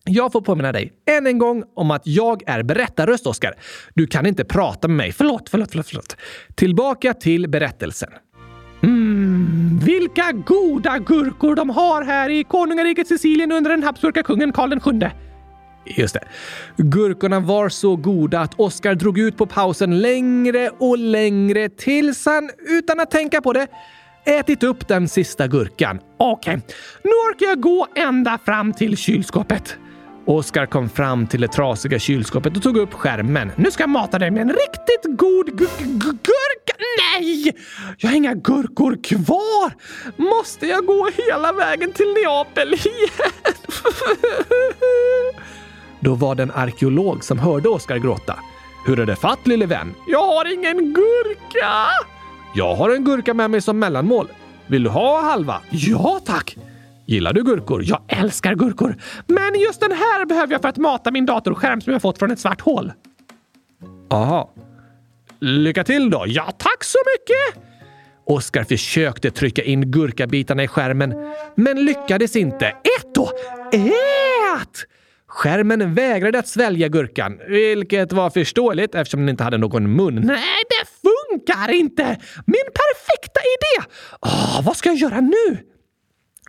jag 0.04 0.32
får 0.32 0.40
påminna 0.40 0.72
dig 0.72 0.92
än 1.10 1.26
en 1.26 1.38
gång 1.38 1.64
om 1.76 1.90
att 1.90 2.02
jag 2.04 2.42
är 2.46 2.62
berättarröst, 2.62 3.26
Oskar. 3.26 3.54
Du 3.94 4.06
kan 4.06 4.26
inte 4.26 4.44
prata 4.44 4.88
med 4.88 4.96
mig. 4.96 5.12
Förlåt, 5.12 5.48
förlåt, 5.48 5.70
förlåt. 5.70 5.86
förlåt. 5.86 6.16
Tillbaka 6.54 7.14
till 7.14 7.48
berättelsen. 7.48 8.10
Mm, 8.82 9.78
vilka 9.84 10.32
goda 10.32 10.98
gurkor 10.98 11.54
de 11.54 11.70
har 11.70 12.02
här 12.02 12.30
i 12.30 12.44
konungariket 12.44 13.08
Sicilien 13.08 13.52
under 13.52 13.70
den 13.70 13.82
habsburgska 13.82 14.22
kungen 14.22 14.52
Karl 14.52 14.92
VII. 15.00 15.10
Just 15.96 16.14
det. 16.14 16.24
Gurkorna 16.76 17.40
var 17.40 17.68
så 17.68 17.96
goda 17.96 18.40
att 18.40 18.54
Oskar 18.54 18.94
drog 18.94 19.18
ut 19.18 19.36
på 19.36 19.46
pausen 19.46 20.00
längre 20.00 20.70
och 20.78 20.98
längre 20.98 21.68
tills 21.68 22.26
han, 22.26 22.50
utan 22.68 23.00
att 23.00 23.10
tänka 23.10 23.40
på 23.40 23.52
det, 23.52 23.66
ätit 24.24 24.62
upp 24.62 24.88
den 24.88 25.08
sista 25.08 25.46
gurkan. 25.46 26.00
Okej, 26.18 26.54
okay. 26.54 26.74
nu 27.02 27.10
orkar 27.10 27.46
jag 27.46 27.60
gå 27.60 27.86
ända 27.96 28.38
fram 28.44 28.72
till 28.72 28.96
kylskåpet. 28.96 29.78
Oskar 30.28 30.66
kom 30.66 30.88
fram 30.88 31.26
till 31.26 31.40
det 31.40 31.48
trasiga 31.48 31.98
kylskåpet 31.98 32.56
och 32.56 32.62
tog 32.62 32.76
upp 32.76 32.94
skärmen. 32.94 33.52
Nu 33.56 33.70
ska 33.70 33.82
jag 33.82 33.90
mata 33.90 34.18
dig 34.18 34.30
med 34.30 34.42
en 34.42 34.48
riktigt 34.48 35.18
god 35.18 35.46
gurka. 35.56 36.74
Nej! 36.98 37.56
Jag 37.98 38.08
har 38.08 38.16
inga 38.16 38.34
gurkor 38.34 38.98
kvar! 39.04 39.72
Måste 40.16 40.66
jag 40.66 40.86
gå 40.86 41.08
hela 41.16 41.52
vägen 41.52 41.92
till 41.92 42.06
Neapel 42.14 42.74
igen? 42.74 43.32
Då 46.00 46.14
var 46.14 46.34
det 46.34 46.42
en 46.42 46.50
arkeolog 46.50 47.24
som 47.24 47.38
hörde 47.38 47.68
Oskar 47.68 47.98
gråta. 47.98 48.38
Hur 48.86 49.00
är 49.00 49.06
det 49.06 49.16
fatt 49.16 49.46
lille 49.46 49.66
vän? 49.66 49.94
Jag 50.06 50.26
har 50.26 50.52
ingen 50.52 50.94
gurka! 50.94 51.72
Jag 52.54 52.74
har 52.74 52.90
en 52.90 53.04
gurka 53.04 53.34
med 53.34 53.50
mig 53.50 53.60
som 53.60 53.78
mellanmål. 53.78 54.28
Vill 54.66 54.82
du 54.82 54.90
ha 54.90 55.20
halva? 55.20 55.60
Ja, 55.70 56.20
tack! 56.24 56.56
Gillar 57.06 57.32
du 57.32 57.42
gurkor? 57.42 57.82
Jag 57.84 58.00
älskar 58.08 58.54
gurkor! 58.54 58.96
Men 59.26 59.60
just 59.60 59.80
den 59.80 59.92
här 59.92 60.26
behöver 60.26 60.52
jag 60.52 60.62
för 60.62 60.68
att 60.68 60.76
mata 60.76 61.10
min 61.10 61.26
datorskärm 61.26 61.80
som 61.80 61.92
jag 61.92 62.02
fått 62.02 62.18
från 62.18 62.30
ett 62.30 62.40
svart 62.40 62.60
hål. 62.60 62.92
Aha. 64.10 64.50
Lycka 65.40 65.84
till 65.84 66.10
då! 66.10 66.24
Ja, 66.26 66.44
tack 66.58 66.84
så 66.84 66.98
mycket! 67.06 67.64
Oskar 68.26 68.64
försökte 68.64 69.30
trycka 69.30 69.62
in 69.62 69.90
gurkabitarna 69.90 70.62
i 70.62 70.68
skärmen, 70.68 71.14
men 71.54 71.84
lyckades 71.84 72.36
inte. 72.36 72.66
Ät 72.66 73.14
då! 73.14 73.30
Ät! 73.72 74.84
Skärmen 75.38 75.94
vägrade 75.94 76.38
att 76.38 76.48
svälja 76.48 76.88
gurkan, 76.88 77.40
vilket 77.48 78.12
var 78.12 78.30
förståeligt 78.30 78.94
eftersom 78.94 79.20
den 79.20 79.28
inte 79.28 79.44
hade 79.44 79.58
någon 79.58 79.96
mun. 79.96 80.14
Nej, 80.14 80.62
det 80.68 81.08
funkar 81.08 81.70
inte! 81.70 82.04
Min 82.46 82.68
perfekta 82.74 83.40
idé! 83.40 83.88
Åh, 84.20 84.60
vad 84.64 84.76
ska 84.76 84.88
jag 84.88 84.98
göra 84.98 85.20
nu? 85.20 85.58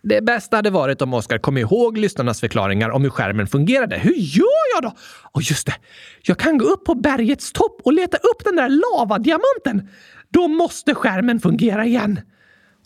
Det 0.04 0.22
bästa 0.22 0.56
hade 0.56 0.70
varit 0.70 1.02
om 1.02 1.14
Oskar 1.14 1.38
kom 1.38 1.58
ihåg 1.58 1.98
lyssnarnas 1.98 2.40
förklaringar 2.40 2.90
om 2.90 3.04
hur 3.04 3.10
skärmen 3.10 3.48
fungerade. 3.48 3.98
Hur 3.98 4.16
gör 4.16 4.76
jag 4.76 4.84
då? 4.84 4.98
Och 5.32 5.42
just 5.42 5.66
det, 5.66 5.76
jag 6.22 6.38
kan 6.38 6.58
gå 6.58 6.66
upp 6.66 6.86
på 6.86 6.96
bergets 6.96 7.52
topp 7.52 7.82
och 7.84 7.94
leta 7.94 8.18
upp 8.18 8.44
den 8.46 8.56
där 8.56 8.70
lavadiamanten. 8.70 9.90
Då 10.30 10.48
måste 10.48 10.96
skärmen 10.96 11.40
fungera 11.40 11.86
igen. 11.86 12.20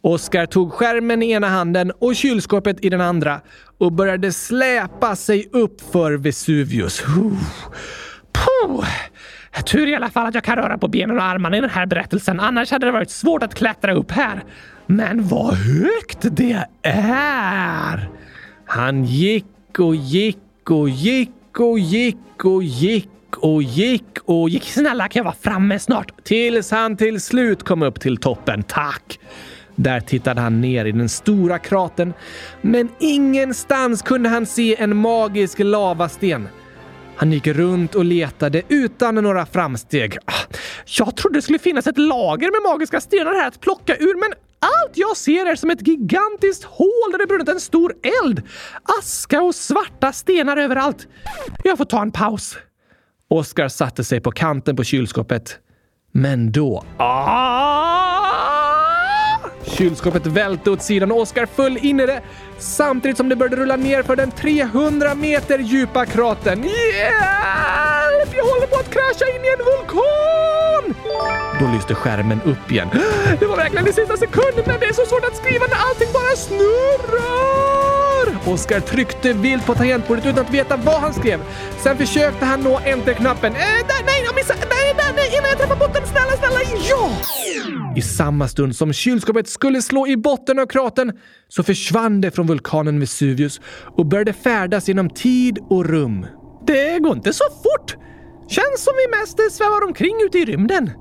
Oskar 0.05 0.45
tog 0.45 0.74
skärmen 0.74 1.24
i 1.24 1.31
ena 1.31 1.48
handen 1.48 1.91
och 1.91 2.15
kylskåpet 2.15 2.86
i 2.86 2.89
den 2.89 3.01
andra 3.01 3.41
och 3.77 3.91
började 3.91 4.31
släpa 4.31 5.15
sig 5.15 5.50
upp 5.51 5.81
för 5.91 6.13
Vesuvius. 6.13 7.01
Puh. 8.31 8.86
Tur 9.65 9.88
i 9.88 9.95
alla 9.95 10.10
fall 10.10 10.27
att 10.27 10.33
jag 10.36 10.43
kan 10.43 10.55
röra 10.55 10.77
på 10.77 10.88
benen 10.88 11.17
och 11.17 11.24
armarna 11.24 11.57
i 11.57 11.62
den 11.62 11.69
här 11.69 11.86
berättelsen. 11.86 12.39
Annars 12.39 12.72
hade 12.72 12.86
det 12.86 12.91
varit 12.91 13.10
svårt 13.10 13.43
att 13.43 13.55
klättra 13.55 13.93
upp 13.93 14.12
här. 14.12 14.43
Men 14.88 15.27
vad 15.27 15.53
högt 15.53 16.19
det 16.22 16.67
är! 16.83 18.10
Han 18.65 19.03
gick 19.03 19.79
och 19.79 19.95
gick 19.95 20.38
och 20.69 20.89
gick 20.89 21.60
och 21.60 21.79
gick 21.79 22.45
och 22.45 22.63
gick 22.63 23.10
och 23.38 23.63
gick 23.63 24.17
och 24.25 24.50
gick. 24.50 24.63
Snälla, 24.63 25.07
kan 25.07 25.19
jag 25.19 25.24
vara 25.24 25.36
framme 25.41 25.79
snart? 25.79 26.24
Tills 26.24 26.72
han 26.72 26.98
till 26.98 27.22
slut 27.22 27.63
kom 27.63 27.81
upp 27.81 28.00
till 28.00 28.17
toppen. 28.17 28.63
Tack! 28.63 29.19
Där 29.75 30.00
tittade 30.00 30.42
han 30.42 30.62
ner 30.62 30.86
i 30.86 30.92
den 30.92 31.10
stora 31.10 31.60
kratern, 31.60 32.13
men 32.62 32.89
ingenstans 33.00 34.01
kunde 34.01 34.30
han 34.30 34.46
se 34.46 34.75
en 34.82 34.98
magisk 34.98 35.60
lavasten. 35.60 36.48
Han 37.15 37.32
gick 37.32 37.48
runt 37.48 37.96
och 37.96 38.06
letade 38.06 38.62
utan 38.68 39.15
några 39.15 39.46
framsteg. 39.46 40.18
Ah, 40.25 40.56
jag 40.98 41.15
trodde 41.15 41.38
det 41.38 41.42
skulle 41.42 41.60
finnas 41.60 41.88
ett 41.88 41.98
lager 41.98 42.51
med 42.51 42.72
magiska 42.72 43.01
stenar 43.01 43.34
här 43.34 43.48
att 43.48 43.60
plocka 43.62 43.96
ur, 43.96 44.20
men 44.20 44.34
allt 44.60 44.98
jag 44.98 45.18
ser 45.18 45.46
är 45.46 45.56
som 45.56 45.70
ett 45.70 45.88
gigantiskt 45.88 46.63
hål 46.63 47.12
där 47.12 47.18
det 47.18 47.27
brunnit 47.27 47.50
en 47.50 47.60
stor 47.60 47.94
eld. 48.24 48.42
Aska 49.00 49.42
och 49.42 49.56
svarta 49.56 50.12
stenar 50.12 50.58
överallt. 50.58 51.08
Jag 51.63 51.77
får 51.77 51.86
ta 51.86 52.01
en 52.01 52.12
paus. 52.12 52.58
Oskar 53.27 53.68
satte 53.68 54.03
sig 54.03 54.22
på 54.22 54.32
kanten 54.32 54.75
på 54.75 54.84
kylskåpet. 54.84 55.58
Men 56.12 56.51
då... 56.51 56.84
Ah! 56.98 58.02
Kylskåpet 59.74 60.25
välte 60.25 60.72
åt 60.72 60.82
sidan 60.82 61.12
och 61.12 61.20
Oskar 61.20 61.46
föll 61.46 61.77
in 61.77 62.00
i 62.00 62.06
det 62.06 62.22
samtidigt 62.58 63.18
som 63.18 63.30
det 63.30 63.36
började 63.36 63.56
rulla 63.56 63.75
ner 63.75 64.03
för 64.03 64.15
den 64.15 64.32
300 64.32 65.15
meter 65.15 65.60
djupa 65.60 66.06
kratern. 66.06 66.63
Hjälp! 66.63 68.34
Jag 68.36 68.44
håller 68.44 68.68
på 68.68 68.75
att 68.75 68.89
krascha 68.89 69.36
in 69.36 69.46
i 69.46 69.50
en 69.60 69.65
vulkan! 69.65 70.62
Då 71.63 71.72
lyste 71.72 71.96
skärmen 71.96 72.41
upp 72.41 72.72
igen. 72.72 72.89
Det 73.39 73.46
var 73.46 73.58
verkligen 73.58 73.88
i 73.88 73.93
sista 73.93 74.17
sekunden, 74.17 74.63
men 74.67 74.79
det 74.79 74.86
är 74.86 74.93
så 74.93 75.05
svårt 75.05 75.25
att 75.25 75.38
skriva 75.38 75.65
när 75.67 75.77
allting 75.89 76.08
bara 76.13 76.36
snurrar! 76.36 78.53
Oskar 78.53 78.79
tryckte 78.79 79.34
vilt 79.34 79.65
på 79.65 79.75
tangentbordet 79.75 80.25
utan 80.25 80.46
att 80.46 80.53
veta 80.53 80.77
vad 80.77 81.01
han 81.01 81.13
skrev. 81.13 81.39
Sen 81.77 81.98
försökte 81.98 82.46
han 82.46 82.62
nå 82.62 82.79
enter-knappen. 82.86 83.55
Äh, 83.55 83.62
eh, 83.62 83.88
där, 83.88 84.05
nej, 84.05 84.24
jag 84.25 84.36
missade! 84.36 84.60
Nej, 84.60 84.93
där, 84.98 85.13
nej, 85.15 85.29
innan 85.38 85.50
jag 85.50 85.58
träffar 85.60 85.75
botten! 85.75 86.01
Snälla, 86.05 86.32
snälla, 86.38 86.60
ja! 86.89 87.10
I 87.96 88.01
samma 88.01 88.48
stund 88.48 88.75
som 88.75 88.93
kylskåpet 88.93 89.50
skulle 89.50 89.82
slå 89.82 90.08
i 90.08 90.17
botten 90.17 90.60
av 90.60 90.65
kratern 90.65 91.12
så 91.48 91.63
försvann 91.63 92.22
det 92.22 92.32
från 92.32 92.48
vulkanen 92.48 93.00
Vesuvius 93.00 93.62
och 93.98 94.05
började 94.05 94.34
färdas 94.34 94.88
genom 94.88 95.10
tid 95.10 95.60
och 95.70 95.86
rum. 95.86 96.25
Det 96.67 97.00
går 97.00 97.15
inte 97.15 97.34
så 97.34 97.43
fort! 97.43 97.96
Känns 98.50 98.84
som 98.84 98.93
vi 98.98 99.20
mest 99.20 99.58
svävar 99.58 99.84
omkring 99.88 100.15
ute 100.25 100.38
i 100.38 100.46
rymden. 100.46 100.91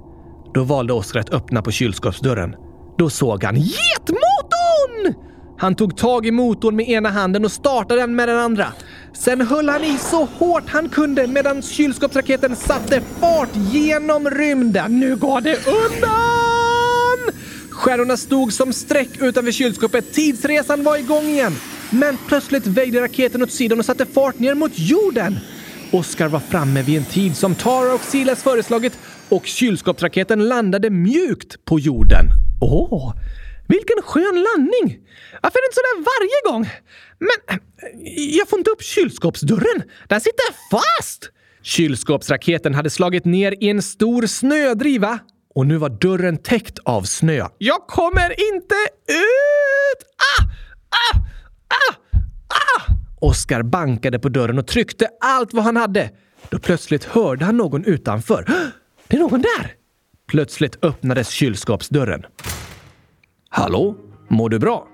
Då 0.54 0.64
valde 0.64 0.92
Oskar 0.92 1.21
att 1.21 1.32
öppna 1.32 1.62
på 1.62 1.71
kylskåpsdörren. 1.71 2.54
Då 2.99 3.11
såg 3.11 3.44
han 3.44 3.56
getmotorn! 3.56 5.14
Han 5.59 5.75
tog 5.75 5.97
tag 5.97 6.26
i 6.26 6.30
motorn 6.30 6.76
med 6.76 6.88
ena 6.88 7.09
handen 7.09 7.44
och 7.44 7.52
startade 7.52 8.00
den 8.00 8.16
med 8.16 8.28
den 8.28 8.38
andra. 8.38 8.66
Sen 9.12 9.40
höll 9.40 9.68
han 9.68 9.85
i 9.85 9.99
så 9.99 10.28
hårt 10.38 10.64
han 10.68 10.88
kunde 10.88 11.26
medan 11.26 11.62
kylskåpsraketen 11.62 12.56
satte 12.56 13.00
fart 13.21 13.49
genom 13.73 14.30
rymden. 14.30 15.00
Nu 15.00 15.16
går 15.16 15.40
det 15.40 15.66
undan! 15.66 17.38
Stjärnorna 17.71 18.16
stod 18.16 18.52
som 18.52 18.73
streck 18.73 19.09
utanför 19.21 19.52
kylskåpet. 19.52 20.12
Tidsresan 20.12 20.85
var 20.85 20.97
igång 20.97 21.25
igen. 21.25 21.56
Men 21.90 22.18
plötsligt 22.28 22.66
väjde 22.66 23.00
raketen 23.00 23.42
åt 23.42 23.52
sidan 23.52 23.78
och 23.78 23.85
satte 23.85 24.06
fart 24.06 24.38
ner 24.38 24.54
mot 24.54 24.73
jorden. 24.75 25.38
Oskar 25.92 26.28
var 26.28 26.40
framme 26.40 26.82
vid 26.82 26.99
en 26.99 27.04
tid 27.04 27.37
som 27.37 27.54
Tara 27.54 27.94
och 27.94 28.00
Silas 28.00 28.42
föreslagit 28.42 28.99
och 29.32 29.46
kylskåpsraketen 29.46 30.48
landade 30.48 30.90
mjukt 30.90 31.64
på 31.64 31.80
jorden. 31.80 32.26
Åh, 32.60 33.14
vilken 33.68 34.02
skön 34.02 34.46
landning! 34.48 34.98
Varför 35.42 35.58
är 35.58 35.62
det 35.62 35.68
inte 35.68 35.74
sådär 35.74 36.04
varje 36.12 36.52
gång? 36.52 36.70
Men 37.18 37.56
eh, 37.56 38.36
jag 38.36 38.48
får 38.48 38.58
inte 38.58 38.70
upp 38.70 38.82
kylskåpsdörren. 38.82 39.82
Den 40.08 40.20
sitter 40.20 40.44
fast! 40.70 41.30
Kylskåpsraketen 41.62 42.74
hade 42.74 42.90
slagit 42.90 43.24
ner 43.24 43.54
i 43.60 43.68
en 43.68 43.82
stor 43.82 44.26
snödriva 44.26 45.18
och 45.54 45.66
nu 45.66 45.76
var 45.76 45.88
dörren 45.88 46.36
täckt 46.36 46.78
av 46.78 47.02
snö. 47.02 47.46
Jag 47.58 47.86
kommer 47.86 48.52
inte 48.52 48.74
ut! 49.08 50.00
Ah! 50.38 50.44
Ah! 50.90 51.18
Ah! 51.68 51.96
Ah! 52.48 52.94
Oskar 53.20 53.62
bankade 53.62 54.18
på 54.18 54.28
dörren 54.28 54.58
och 54.58 54.66
tryckte 54.66 55.08
allt 55.20 55.52
vad 55.52 55.64
han 55.64 55.76
hade. 55.76 56.10
Då 56.48 56.58
plötsligt 56.58 57.04
hörde 57.04 57.44
han 57.44 57.56
någon 57.56 57.84
utanför. 57.84 58.72
Det 59.12 59.16
är 59.16 59.21
någon 59.21 59.42
där! 59.42 59.73
Plötsligt 60.28 60.85
öppnades 60.85 61.28
kylskåpsdörren. 61.28 62.23
Hallå? 63.49 63.97
Mår 64.28 64.49
du 64.49 64.59
bra? 64.59 64.87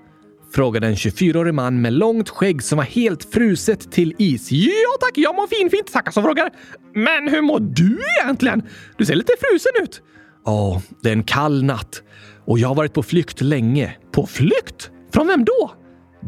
Frågade 0.55 0.87
en 0.87 0.95
24-årig 0.95 1.53
man 1.53 1.81
med 1.81 1.93
långt 1.93 2.29
skägg 2.29 2.63
som 2.63 2.77
var 2.77 2.83
helt 2.85 3.33
fruset 3.33 3.91
till 3.91 4.15
is. 4.17 4.51
Ja 4.51 4.97
tack, 4.99 5.11
jag 5.15 5.35
mår 5.35 5.47
finfint, 5.47 5.93
tackar 5.93 6.11
som 6.11 6.23
frågar. 6.23 6.51
Men 6.93 7.27
hur 7.27 7.41
mår 7.41 7.59
du 7.59 7.99
egentligen? 8.21 8.61
Du 8.97 9.05
ser 9.05 9.15
lite 9.15 9.33
frusen 9.39 9.71
ut. 9.83 10.01
Ja, 10.45 10.81
det 11.03 11.09
är 11.09 11.13
en 11.13 11.23
kall 11.23 11.63
natt 11.63 12.03
och 12.45 12.59
jag 12.59 12.67
har 12.67 12.75
varit 12.75 12.93
på 12.93 13.03
flykt 13.03 13.41
länge. 13.41 13.97
På 14.11 14.25
flykt? 14.25 14.91
Från 15.13 15.27
vem 15.27 15.45
då? 15.45 15.71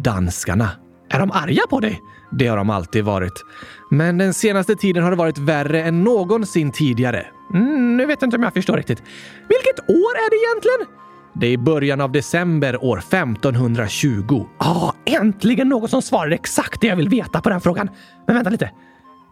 Danskarna. 0.03 0.69
Är 1.09 1.19
de 1.19 1.31
arga 1.31 1.61
på 1.69 1.79
dig? 1.79 1.99
Det 2.31 2.47
har 2.47 2.57
de 2.57 2.69
alltid 2.69 3.03
varit. 3.03 3.43
Men 3.89 4.17
den 4.17 4.33
senaste 4.33 4.75
tiden 4.75 5.03
har 5.03 5.11
det 5.11 5.17
varit 5.17 5.37
värre 5.37 5.83
än 5.83 6.03
någonsin 6.03 6.71
tidigare. 6.71 7.25
Mm, 7.53 7.97
nu 7.97 8.05
vet 8.05 8.21
jag 8.21 8.27
inte 8.27 8.37
om 8.37 8.43
jag 8.43 8.53
förstår 8.53 8.77
riktigt. 8.77 9.03
Vilket 9.47 9.89
år 9.89 10.11
är 10.15 10.29
det 10.29 10.35
egentligen? 10.35 11.01
Det 11.33 11.47
är 11.47 11.51
i 11.51 11.57
början 11.57 12.01
av 12.01 12.11
december 12.11 12.83
år 12.83 12.97
1520. 12.97 14.45
Ah, 14.57 14.93
äntligen 15.05 15.69
någon 15.69 15.89
som 15.89 16.01
svarar 16.01 16.31
exakt 16.31 16.81
det 16.81 16.87
jag 16.87 16.95
vill 16.95 17.09
veta 17.09 17.41
på 17.41 17.49
den 17.49 17.61
frågan. 17.61 17.89
Men 18.27 18.35
vänta 18.35 18.49
lite. 18.49 18.71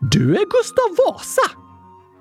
Du 0.01 0.35
är 0.35 0.45
Gustav 0.45 0.95
Vasa? 0.97 1.41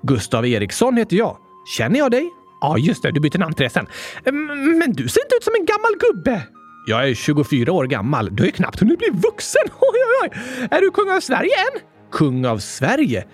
Gustav 0.03 0.47
Eriksson 0.47 0.97
heter 0.97 1.17
jag. 1.17 1.37
Känner 1.77 1.99
jag 1.99 2.11
dig? 2.11 2.29
Ja, 2.61 2.67
ah, 2.67 2.77
just 2.77 3.03
det. 3.03 3.11
Du 3.11 3.19
bytte 3.19 3.37
namn 3.37 3.53
till 3.53 3.63
det 3.63 3.69
sen. 3.69 3.87
Mm, 4.25 4.77
men 4.79 4.93
du 4.93 5.07
ser 5.07 5.21
inte 5.21 5.35
ut 5.35 5.43
som 5.43 5.53
en 5.59 5.65
gammal 5.65 5.91
gubbe. 5.99 6.41
Jag 6.87 7.09
är 7.09 7.13
24 7.13 7.71
år 7.71 7.85
gammal. 7.85 8.35
Du 8.35 8.47
är 8.47 8.51
knappt 8.51 8.79
hunnit 8.79 8.99
bli 8.99 9.09
vuxen. 9.13 9.61
Oj, 9.65 9.99
oj, 10.21 10.29
oj. 10.31 10.67
Är 10.71 10.81
du 10.81 10.91
kung 10.91 11.09
av 11.09 11.19
Sverige 11.19 11.51
än? 11.51 11.81
Kung 12.11 12.45
av 12.45 12.57
Sverige? 12.57 13.25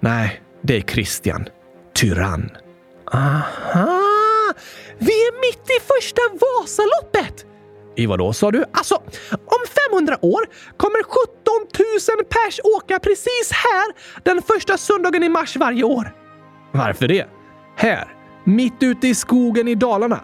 Nej, 0.00 0.40
det 0.62 0.76
är 0.76 0.80
Kristian. 0.80 1.44
Tyrann. 2.00 2.50
Aha! 3.12 4.54
Vi 4.98 5.12
är 5.12 5.40
mitt 5.40 5.70
i 5.70 5.80
första 5.94 6.22
Vasaloppet! 6.32 7.46
I 7.96 8.06
vadå 8.06 8.32
sa 8.32 8.50
du? 8.50 8.64
Alltså, 8.72 8.94
om 9.30 9.90
500 9.90 10.18
år 10.20 10.40
kommer 10.76 11.02
17 11.02 11.24
000 12.16 12.24
pers 12.24 12.60
åka 12.76 12.98
precis 12.98 13.50
här 13.52 13.84
den 14.22 14.42
första 14.42 14.78
söndagen 14.78 15.22
i 15.22 15.28
mars 15.28 15.56
varje 15.56 15.84
år. 15.84 16.14
Varför 16.72 17.08
det? 17.08 17.26
Här, 17.76 18.08
mitt 18.44 18.76
ute 18.80 19.08
i 19.08 19.14
skogen 19.14 19.68
i 19.68 19.74
Dalarna. 19.74 20.20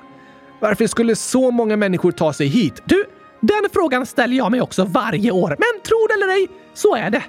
Varför 0.61 0.87
skulle 0.87 1.17
så 1.17 1.51
många 1.51 1.77
människor 1.77 2.12
ta 2.12 2.33
sig 2.33 2.47
hit? 2.47 2.83
Du, 2.85 3.05
den 3.41 3.69
frågan 3.73 4.07
ställer 4.07 4.37
jag 4.37 4.51
mig 4.51 4.61
också 4.61 4.85
varje 4.85 5.31
år. 5.31 5.49
Men 5.49 5.83
tro 5.83 6.07
det 6.09 6.15
eller 6.15 6.29
ej, 6.29 6.49
så 6.75 6.97
är 6.97 7.11
det. 7.11 7.23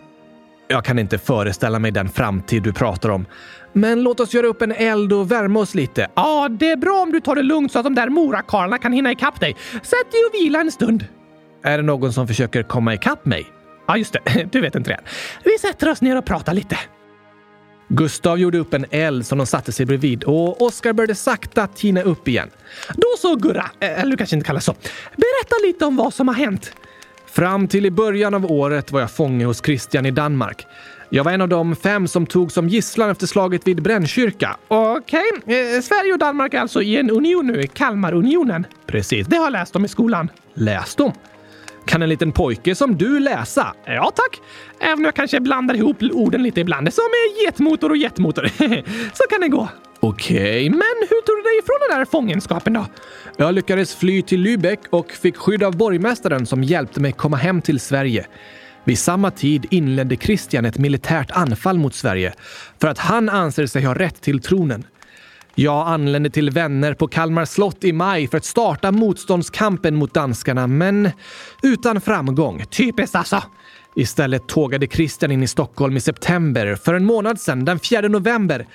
Jag 0.67 0.85
kan 0.85 0.99
inte 0.99 1.17
föreställa 1.17 1.79
mig 1.79 1.91
den 1.91 2.09
framtid 2.09 2.63
du 2.63 2.73
pratar 2.73 3.09
om. 3.09 3.25
Men 3.73 4.03
låt 4.03 4.19
oss 4.19 4.33
göra 4.33 4.47
upp 4.47 4.61
en 4.61 4.71
eld 4.71 5.13
och 5.13 5.31
värma 5.31 5.59
oss 5.59 5.75
lite. 5.75 6.07
Ja, 6.15 6.49
det 6.49 6.71
är 6.71 6.77
bra 6.77 7.01
om 7.01 7.11
du 7.11 7.21
tar 7.21 7.35
det 7.35 7.43
lugnt 7.43 7.71
så 7.71 7.79
att 7.79 7.85
de 7.85 7.95
där 7.95 8.09
morakarlarna 8.09 8.77
kan 8.77 8.93
hinna 8.93 9.11
ikapp 9.11 9.39
dig. 9.39 9.55
Sätt 9.73 10.11
dig 10.11 10.21
och 10.29 10.33
vila 10.33 10.59
en 10.59 10.71
stund. 10.71 11.05
Är 11.63 11.77
det 11.77 11.83
någon 11.83 12.13
som 12.13 12.27
försöker 12.27 12.63
komma 12.63 12.93
ikapp 12.93 13.25
mig? 13.25 13.45
Ja, 13.87 13.97
just 13.97 14.13
det. 14.13 14.47
Du 14.51 14.61
vet 14.61 14.75
inte 14.75 14.89
det. 14.89 14.99
Vi 15.43 15.57
sätter 15.57 15.89
oss 15.89 16.01
ner 16.01 16.17
och 16.17 16.25
pratar 16.25 16.53
lite. 16.53 16.77
Gustav 17.89 18.39
gjorde 18.39 18.57
upp 18.57 18.73
en 18.73 18.85
eld 18.91 19.25
som 19.25 19.37
de 19.37 19.47
satte 19.47 19.71
sig 19.71 19.85
bredvid 19.85 20.23
och 20.23 20.61
Oskar 20.61 20.93
började 20.93 21.15
sakta 21.15 21.67
tina 21.67 22.01
upp 22.01 22.27
igen. 22.27 22.49
Då 22.95 23.07
så 23.17 23.35
Gurra, 23.35 23.65
eller 23.79 24.11
du 24.11 24.17
kanske 24.17 24.35
inte 24.35 24.47
kallas 24.47 24.65
så. 24.65 24.73
Berätta 25.15 25.55
lite 25.65 25.85
om 25.85 25.95
vad 25.95 26.13
som 26.13 26.27
har 26.27 26.35
hänt. 26.35 26.73
Fram 27.37 27.67
till 27.67 27.85
i 27.85 27.91
början 27.91 28.33
av 28.33 28.51
året 28.51 28.91
var 28.91 28.99
jag 28.99 29.11
fånge 29.11 29.45
hos 29.45 29.65
Christian 29.65 30.05
i 30.05 30.11
Danmark. 30.11 30.67
Jag 31.09 31.23
var 31.23 31.31
en 31.31 31.41
av 31.41 31.49
de 31.49 31.75
fem 31.75 32.07
som 32.07 32.25
tog 32.25 32.51
som 32.51 32.69
gisslan 32.69 33.09
efter 33.09 33.27
slaget 33.27 33.67
vid 33.67 33.81
Brännkyrka. 33.81 34.57
Okej, 34.67 35.23
eh, 35.45 35.81
Sverige 35.81 36.13
och 36.13 36.19
Danmark 36.19 36.53
är 36.53 36.59
alltså 36.59 36.81
i 36.81 36.97
en 36.97 37.09
union 37.09 37.47
nu, 37.47 37.67
Kalmarunionen. 37.67 38.65
Precis, 38.85 39.27
det 39.27 39.37
har 39.37 39.43
jag 39.43 39.51
läst 39.51 39.75
om 39.75 39.85
i 39.85 39.87
skolan. 39.87 40.29
Läst 40.53 40.99
om? 40.99 41.11
Kan 41.85 42.01
en 42.01 42.09
liten 42.09 42.31
pojke 42.31 42.75
som 42.75 42.97
du 42.97 43.19
läsa? 43.19 43.73
Ja 43.85 44.11
tack! 44.15 44.41
Även 44.79 44.97
om 44.97 45.05
jag 45.05 45.15
kanske 45.15 45.39
blandar 45.39 45.75
ihop 45.75 45.97
orden 46.11 46.43
lite 46.43 46.61
ibland. 46.61 46.93
Som 46.93 47.03
är 47.03 47.45
getmotor 47.45 47.89
och 47.89 47.97
jetmotor. 47.97 48.47
Så 49.13 49.23
kan 49.29 49.41
det 49.41 49.47
gå. 49.47 49.69
Okej, 49.99 50.37
okay, 50.37 50.69
men 50.69 51.07
hur 51.09 51.21
tog 51.21 51.35
du 51.37 51.41
dig 51.41 51.59
ifrån 51.59 51.77
den 51.89 51.97
där 51.97 52.05
fångenskapen 52.05 52.73
då? 52.73 52.85
Jag 53.37 53.53
lyckades 53.53 53.95
fly 53.95 54.21
till 54.21 54.47
Lübeck 54.47 54.79
och 54.89 55.11
fick 55.11 55.37
skydd 55.37 55.63
av 55.63 55.77
borgmästaren 55.77 56.45
som 56.45 56.63
hjälpte 56.63 56.99
mig 56.99 57.11
komma 57.11 57.37
hem 57.37 57.61
till 57.61 57.79
Sverige. 57.79 58.25
Vid 58.83 58.99
samma 58.99 59.31
tid 59.31 59.65
inledde 59.69 60.15
Kristian 60.15 60.65
ett 60.65 60.77
militärt 60.77 61.31
anfall 61.31 61.77
mot 61.77 61.95
Sverige 61.95 62.33
för 62.81 62.87
att 62.87 62.97
han 62.97 63.29
anser 63.29 63.65
sig 63.65 63.83
ha 63.83 63.95
rätt 63.95 64.21
till 64.21 64.41
tronen. 64.41 64.85
Jag 65.55 65.87
anlände 65.87 66.29
till 66.29 66.49
vänner 66.49 66.93
på 66.93 67.07
Kalmar 67.07 67.45
slott 67.45 67.83
i 67.83 67.93
maj 67.93 68.27
för 68.27 68.37
att 68.37 68.45
starta 68.45 68.91
motståndskampen 68.91 69.95
mot 69.95 70.13
danskarna, 70.13 70.67
men 70.67 71.09
utan 71.63 72.01
framgång. 72.01 72.65
Typiskt 72.65 73.15
alltså! 73.15 73.43
Istället 73.95 74.47
tågade 74.47 74.87
Kristian 74.87 75.31
in 75.31 75.43
i 75.43 75.47
Stockholm 75.47 75.97
i 75.97 75.99
september. 75.99 76.75
För 76.75 76.93
en 76.93 77.05
månad 77.05 77.39
sedan, 77.39 77.65
den 77.65 77.79
4 77.79 78.01
november, 78.01 78.67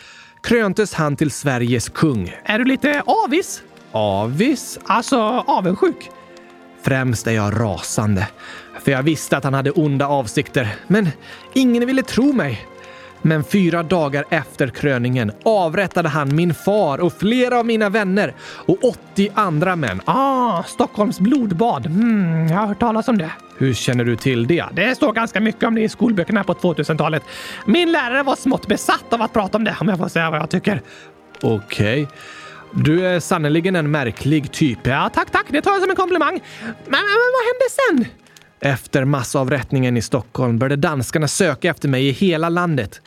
kröntes 0.42 0.94
han 0.94 1.16
till 1.16 1.30
Sveriges 1.30 1.88
kung. 1.88 2.34
Är 2.44 2.58
du 2.58 2.64
lite 2.64 3.02
avis? 3.06 3.62
Avis? 3.92 4.78
Alltså 4.84 5.18
avundsjuk? 5.46 6.10
Främst 6.82 7.26
är 7.26 7.32
jag 7.32 7.60
rasande. 7.60 8.28
För 8.84 8.92
jag 8.92 9.02
visste 9.02 9.36
att 9.36 9.44
han 9.44 9.54
hade 9.54 9.70
onda 9.70 10.06
avsikter. 10.06 10.74
Men 10.86 11.08
ingen 11.54 11.86
ville 11.86 12.02
tro 12.02 12.32
mig. 12.32 12.66
Men 13.22 13.44
fyra 13.44 13.82
dagar 13.82 14.24
efter 14.30 14.68
kröningen 14.68 15.32
avrättade 15.42 16.08
han 16.08 16.36
min 16.36 16.54
far 16.54 16.98
och 16.98 17.12
flera 17.12 17.58
av 17.58 17.66
mina 17.66 17.88
vänner 17.88 18.34
och 18.40 18.84
80 18.84 19.30
andra 19.34 19.76
män. 19.76 20.00
Ah, 20.04 20.62
Stockholms 20.62 21.20
blodbad. 21.20 21.86
Mm, 21.86 22.48
jag 22.48 22.58
har 22.58 22.66
hört 22.66 22.80
talas 22.80 23.08
om 23.08 23.18
det. 23.18 23.30
Hur 23.58 23.74
känner 23.74 24.04
du 24.04 24.16
till 24.16 24.46
det? 24.46 24.64
Det 24.72 24.94
står 24.94 25.12
ganska 25.12 25.40
mycket 25.40 25.64
om 25.64 25.74
det 25.74 25.80
i 25.80 25.88
skolböckerna 25.88 26.44
på 26.44 26.54
2000-talet. 26.54 27.22
Min 27.66 27.92
lärare 27.92 28.22
var 28.22 28.36
smått 28.36 28.66
besatt 28.66 29.12
av 29.12 29.22
att 29.22 29.32
prata 29.32 29.58
om 29.58 29.64
det, 29.64 29.76
om 29.80 29.88
jag 29.88 29.98
får 29.98 30.08
säga 30.08 30.30
vad 30.30 30.40
jag 30.40 30.50
tycker. 30.50 30.82
Okej. 31.40 32.02
Okay. 32.02 32.16
Du 32.74 33.06
är 33.06 33.20
sannerligen 33.20 33.76
en 33.76 33.90
märklig 33.90 34.52
typ. 34.52 34.86
Ja, 34.86 35.10
tack, 35.14 35.30
tack. 35.30 35.46
Det 35.48 35.62
tar 35.62 35.72
jag 35.72 35.80
som 35.80 35.90
en 35.90 35.96
komplimang. 35.96 36.40
Men, 36.60 36.74
men, 36.84 36.90
men 36.90 37.30
vad 37.32 37.44
hände 37.46 38.06
sen? 38.06 38.22
Efter 38.60 39.04
massavrättningen 39.04 39.96
i 39.96 40.02
Stockholm 40.02 40.58
började 40.58 40.76
danskarna 40.76 41.28
söka 41.28 41.70
efter 41.70 41.88
mig 41.88 42.08
i 42.08 42.10
hela 42.10 42.48
landet. 42.48 43.00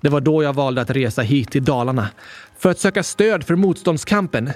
Det 0.00 0.08
var 0.08 0.20
då 0.20 0.42
jag 0.42 0.52
valde 0.52 0.80
att 0.80 0.90
resa 0.90 1.22
hit 1.22 1.50
till 1.50 1.64
Dalarna 1.64 2.08
för 2.58 2.70
att 2.70 2.78
söka 2.78 3.02
stöd 3.02 3.44
för 3.44 3.54
motståndskampen. 3.54 4.50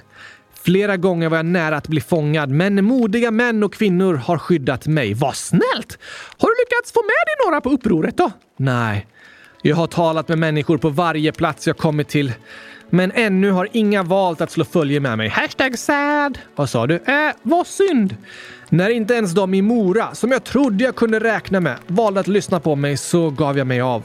Flera 0.63 0.97
gånger 0.97 1.29
var 1.29 1.37
jag 1.37 1.47
nära 1.47 1.77
att 1.77 1.89
bli 1.89 2.01
fångad, 2.01 2.51
men 2.51 2.85
modiga 2.85 3.31
män 3.31 3.63
och 3.63 3.75
kvinnor 3.75 4.15
har 4.15 4.39
skyddat 4.39 4.87
mig. 4.87 5.15
Vad 5.15 5.37
snällt! 5.37 5.99
Har 6.39 6.49
du 6.49 6.55
lyckats 6.65 6.93
få 6.93 7.03
med 7.03 7.09
dig 7.27 7.47
några 7.47 7.61
på 7.61 7.71
upproret 7.71 8.17
då? 8.17 8.31
Nej. 8.57 9.07
Jag 9.63 9.77
har 9.77 9.87
talat 9.87 10.29
med 10.29 10.39
människor 10.39 10.79
på 10.79 10.89
varje 10.89 11.33
plats 11.33 11.67
jag 11.67 11.77
kommit 11.77 12.09
till. 12.09 12.33
Men 12.91 13.13
ännu 13.13 13.51
har 13.51 13.69
inga 13.73 14.03
valt 14.03 14.41
att 14.41 14.51
slå 14.51 14.65
följe 14.65 15.01
med 15.01 15.19
mig. 15.19 15.29
Hashtag 15.29 15.79
sad. 15.79 16.39
Vad 16.57 16.71
sa 16.71 16.87
du? 16.87 16.95
Äh, 16.95 17.33
vad 17.43 17.67
synd. 17.67 18.17
När 18.69 18.91
inte 18.91 19.15
ens 19.15 19.33
de 19.33 19.55
i 19.55 19.63
Mora, 19.63 20.15
som 20.15 20.31
jag 20.31 20.45
trodde 20.45 20.85
jag 20.85 20.97
kunde 20.97 21.21
räkna 21.21 21.61
med, 21.61 21.77
valde 21.87 22.21
att 22.21 22.29
lyssna 22.29 22.61
på 22.61 22.75
mig 22.77 22.97
så 22.97 23.31
gav 23.31 23.59
jag 23.59 23.67
mig 23.67 23.81
av. 23.81 24.03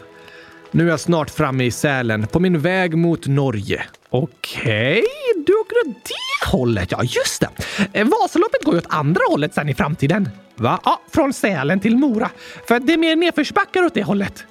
Nu 0.72 0.86
är 0.86 0.90
jag 0.90 1.00
snart 1.00 1.30
framme 1.30 1.64
i 1.64 1.72
Sälen, 1.72 2.28
på 2.28 2.40
min 2.40 2.60
väg 2.60 2.98
mot 2.98 3.28
Norge. 3.28 3.84
Okej, 4.10 5.04
du 5.46 5.54
åker 5.54 5.90
åt 5.90 5.96
det 6.06 6.48
hållet. 6.52 6.92
Ja, 6.92 7.04
just 7.04 7.42
det. 7.42 7.50
Eh, 7.94 8.08
Vasaloppet 8.08 8.64
går 8.64 8.74
ju 8.74 8.78
åt 8.80 8.86
andra 8.90 9.22
hållet 9.30 9.54
sen 9.54 9.70
i 9.70 9.74
framtiden. 9.74 10.30
Va? 10.56 10.80
Ja, 10.86 11.02
från 11.12 11.34
Sälen 11.34 11.80
till 11.80 11.98
Mora. 11.98 12.30
För 12.68 12.80
det 12.80 12.94
är 12.94 12.98
mer 12.98 13.16
nedförsbackar 13.16 13.84
åt 13.84 13.94
det 13.94 14.04
hållet. 14.04 14.46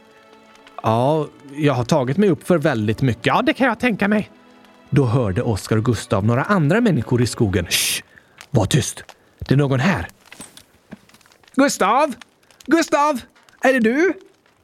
Ja, 0.83 1.29
jag 1.57 1.73
har 1.73 1.85
tagit 1.85 2.17
mig 2.17 2.29
upp 2.29 2.47
för 2.47 2.59
väldigt 2.59 3.03
mycket. 3.03 3.27
Ja, 3.27 3.43
det 3.43 3.53
kan 3.53 3.67
jag 3.67 3.81
tänka 3.81 4.09
mig. 4.09 4.31
Då 4.91 5.05
hörde 5.05 5.43
Oskar 5.43 5.77
och 5.77 5.85
Gustav 5.85 6.25
några 6.25 6.43
andra 6.43 6.81
människor 6.81 7.23
i 7.23 7.27
skogen. 7.27 7.67
Shh! 7.71 8.03
Var 8.51 8.67
tyst! 8.67 9.05
Det 9.39 9.55
är 9.55 9.59
någon 9.59 9.81
här. 9.81 10.09
Gustav! 11.55 12.15
Gustav! 12.67 13.21
Är 13.61 13.73
det 13.73 13.81
du? 13.81 14.13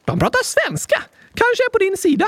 De 0.04 0.18
pratar 0.18 0.40
svenska. 0.44 1.02
Kanske 1.34 1.64
är 1.66 1.70
på 1.70 1.78
din 1.78 1.96
sida. 1.96 2.26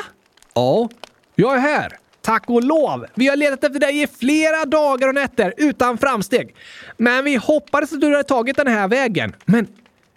Ja, 0.54 0.88
jag 1.34 1.54
är 1.54 1.58
här. 1.58 1.98
Tack 2.22 2.50
och 2.50 2.64
lov! 2.64 3.06
Vi 3.14 3.28
har 3.28 3.36
letat 3.36 3.64
efter 3.64 3.80
dig 3.80 4.02
i 4.02 4.06
flera 4.06 4.64
dagar 4.64 5.08
och 5.08 5.14
nätter 5.14 5.54
utan 5.56 5.98
framsteg. 5.98 6.54
Men 6.96 7.24
vi 7.24 7.36
hoppades 7.36 7.92
att 7.92 8.00
du 8.00 8.10
hade 8.10 8.24
tagit 8.24 8.56
den 8.56 8.66
här 8.66 8.88
vägen. 8.88 9.32
Men 9.44 9.66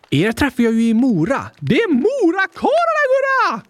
er 0.09 0.31
träffar 0.31 0.63
jag 0.63 0.73
ju 0.73 0.89
i 0.89 0.93
Mora. 0.93 1.41
Det 1.59 1.75
är 1.75 1.87
Morakarlarna, 1.87 3.03
Gurra! 3.11 3.61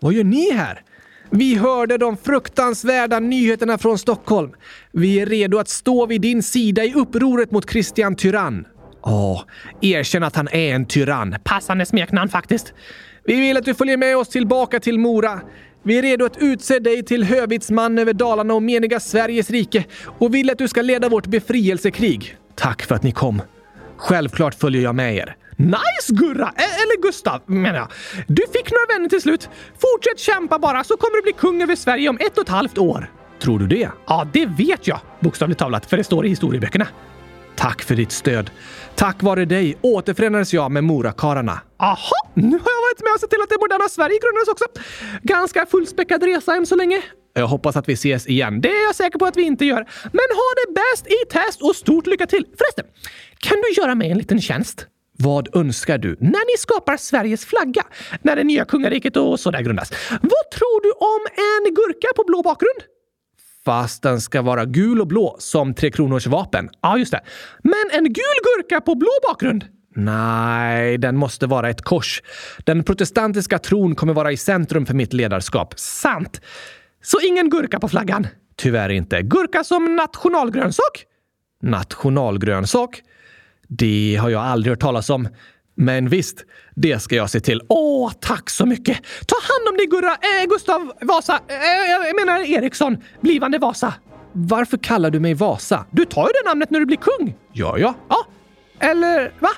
Vad 0.00 0.12
gör 0.12 0.24
ni 0.24 0.52
här? 0.52 0.82
Vi 1.30 1.54
hörde 1.54 1.98
de 1.98 2.16
fruktansvärda 2.16 3.20
nyheterna 3.20 3.78
från 3.78 3.98
Stockholm. 3.98 4.52
Vi 4.92 5.20
är 5.20 5.26
redo 5.26 5.58
att 5.58 5.68
stå 5.68 6.06
vid 6.06 6.20
din 6.20 6.42
sida 6.42 6.84
i 6.84 6.94
upproret 6.94 7.50
mot 7.50 7.70
Christian 7.70 8.16
Tyrann. 8.16 8.66
Ja, 9.02 9.44
erkänn 9.80 10.22
att 10.22 10.36
han 10.36 10.48
är 10.48 10.74
en 10.74 10.86
tyrann. 10.86 11.36
Passande 11.44 11.86
smeknamn 11.86 12.28
faktiskt. 12.28 12.74
Vi 13.24 13.40
vill 13.40 13.56
att 13.56 13.64
du 13.64 13.74
följer 13.74 13.96
med 13.96 14.16
oss 14.16 14.28
tillbaka 14.28 14.80
till 14.80 14.98
Mora. 14.98 15.40
Vi 15.82 15.98
är 15.98 16.02
redo 16.02 16.24
att 16.24 16.36
utse 16.42 16.78
dig 16.78 17.02
till 17.02 17.24
hövitsman 17.24 17.98
över 17.98 18.12
Dalarna 18.12 18.54
och 18.54 18.62
meniga 18.62 19.00
Sveriges 19.00 19.50
rike 19.50 19.84
och 20.18 20.34
vill 20.34 20.50
att 20.50 20.58
du 20.58 20.68
ska 20.68 20.82
leda 20.82 21.08
vårt 21.08 21.26
befrielsekrig. 21.26 22.36
Tack 22.54 22.82
för 22.82 22.94
att 22.94 23.02
ni 23.02 23.12
kom. 23.12 23.42
Självklart 23.96 24.54
följer 24.54 24.82
jag 24.82 24.94
med 24.94 25.16
er. 25.16 25.36
Nice 25.56 26.08
Gurra! 26.08 26.48
E- 26.56 26.60
eller 26.62 27.02
Gustav 27.02 27.40
menar 27.46 27.74
jag. 27.78 27.88
Du 28.26 28.42
fick 28.52 28.70
några 28.70 28.86
vänner 28.98 29.08
till 29.08 29.20
slut. 29.20 29.48
Fortsätt 29.78 30.18
kämpa 30.18 30.58
bara 30.58 30.84
så 30.84 30.96
kommer 30.96 31.16
du 31.16 31.22
bli 31.22 31.32
kung 31.32 31.62
över 31.62 31.76
Sverige 31.76 32.08
om 32.08 32.16
ett 32.20 32.38
och 32.38 32.42
ett 32.44 32.48
halvt 32.48 32.78
år. 32.78 33.10
Tror 33.42 33.58
du 33.58 33.66
det? 33.66 33.88
Ja, 34.06 34.28
det 34.32 34.46
vet 34.46 34.86
jag. 34.88 35.00
Bokstavligt 35.20 35.58
talat, 35.60 35.86
för 35.90 35.96
det 35.96 36.04
står 36.04 36.26
i 36.26 36.28
historieböckerna. 36.28 36.86
Tack 37.56 37.82
för 37.82 37.94
ditt 37.94 38.12
stöd. 38.12 38.50
Tack 38.94 39.22
vare 39.22 39.44
dig 39.44 39.76
återförenades 39.80 40.52
jag 40.54 40.70
med 40.70 40.84
Morakarlarna. 40.84 41.60
Aha, 41.78 42.30
nu 42.34 42.50
har 42.50 42.72
jag 42.76 42.82
varit 42.88 43.02
med 43.02 43.12
och 43.14 43.20
sett 43.20 43.30
till 43.30 43.42
att 43.42 43.48
det 43.48 43.56
moderna 43.60 43.88
Sverige 43.88 44.18
grundades 44.22 44.48
också. 44.48 44.64
Ganska 45.22 45.66
fullspäckad 45.66 46.22
resa 46.22 46.54
än 46.54 46.66
så 46.66 46.76
länge. 46.76 47.02
Jag 47.34 47.46
hoppas 47.46 47.76
att 47.76 47.88
vi 47.88 47.92
ses 47.92 48.26
igen. 48.26 48.60
Det 48.60 48.68
är 48.68 48.84
jag 48.84 48.94
säker 48.94 49.18
på 49.18 49.26
att 49.26 49.36
vi 49.36 49.42
inte 49.42 49.64
gör. 49.64 49.88
Men 50.02 50.28
ha 50.40 50.48
det 50.66 50.72
bäst 50.72 51.06
i 51.06 51.32
test 51.32 51.62
och 51.62 51.76
stort 51.76 52.06
lycka 52.06 52.26
till! 52.26 52.46
Förresten, 52.58 52.84
kan 53.38 53.56
du 53.56 53.82
göra 53.82 53.94
mig 53.94 54.10
en 54.10 54.18
liten 54.18 54.40
tjänst? 54.40 54.86
Vad 55.18 55.56
önskar 55.56 55.98
du? 55.98 56.16
När 56.20 56.52
ni 56.52 56.58
skapar 56.58 56.96
Sveriges 56.96 57.44
flagga, 57.44 57.82
när 58.22 58.36
det 58.36 58.44
nya 58.44 58.64
kungariket 58.64 59.16
och 59.16 59.40
sådär 59.40 59.62
grundas. 59.62 59.90
Vad 60.10 60.50
tror 60.50 60.82
du 60.82 60.90
om 60.90 61.26
en 61.36 61.74
gurka 61.74 62.08
på 62.16 62.24
blå 62.24 62.42
bakgrund? 62.42 62.93
Fast 63.64 64.02
den 64.02 64.20
ska 64.20 64.42
vara 64.42 64.64
gul 64.64 65.00
och 65.00 65.06
blå 65.06 65.36
som 65.38 65.74
Tre 65.74 65.90
Kronors 65.90 66.26
vapen. 66.26 66.70
Ja, 66.80 66.98
just 66.98 67.12
det. 67.12 67.20
Men 67.62 67.84
en 67.92 68.04
gul 68.04 68.38
gurka 68.56 68.80
på 68.80 68.94
blå 68.94 69.10
bakgrund? 69.28 69.64
Nej, 69.96 70.98
den 70.98 71.16
måste 71.16 71.46
vara 71.46 71.70
ett 71.70 71.82
kors. 71.82 72.22
Den 72.64 72.84
protestantiska 72.84 73.58
tron 73.58 73.94
kommer 73.94 74.12
vara 74.12 74.32
i 74.32 74.36
centrum 74.36 74.86
för 74.86 74.94
mitt 74.94 75.12
ledarskap. 75.12 75.74
Sant! 75.78 76.40
Så 77.02 77.20
ingen 77.20 77.50
gurka 77.50 77.80
på 77.80 77.88
flaggan? 77.88 78.26
Tyvärr 78.56 78.88
inte. 78.88 79.22
Gurka 79.22 79.64
som 79.64 79.96
nationalgrönsak? 79.96 81.04
Nationalgrönsak? 81.62 83.02
Det 83.68 84.18
har 84.20 84.30
jag 84.30 84.42
aldrig 84.42 84.72
hört 84.72 84.80
talas 84.80 85.10
om. 85.10 85.28
Men 85.76 86.08
visst, 86.08 86.44
det 86.74 87.02
ska 87.02 87.16
jag 87.16 87.30
se 87.30 87.40
till. 87.40 87.60
Åh, 87.68 88.12
tack 88.20 88.50
så 88.50 88.66
mycket! 88.66 88.98
Ta 89.26 89.36
hand 89.40 89.68
om 89.68 89.76
dig 89.76 89.86
Gurra! 89.86 90.12
Eh, 90.12 90.48
Gustav 90.48 90.92
Vasa. 91.00 91.40
Eh, 91.48 91.54
eh 91.56 92.06
jag 92.06 92.26
menar 92.26 92.40
Eriksson, 92.40 92.96
blivande 93.20 93.58
Vasa. 93.58 93.94
Varför 94.32 94.76
kallar 94.76 95.10
du 95.10 95.20
mig 95.20 95.34
Vasa? 95.34 95.84
Du 95.90 96.04
tar 96.04 96.22
ju 96.22 96.32
det 96.42 96.48
namnet 96.48 96.70
när 96.70 96.80
du 96.80 96.86
blir 96.86 96.96
kung. 96.96 97.34
Gör 97.52 97.78
jag? 97.78 97.94
Ja. 98.08 98.26
Eller 98.80 99.32
va? 99.40 99.50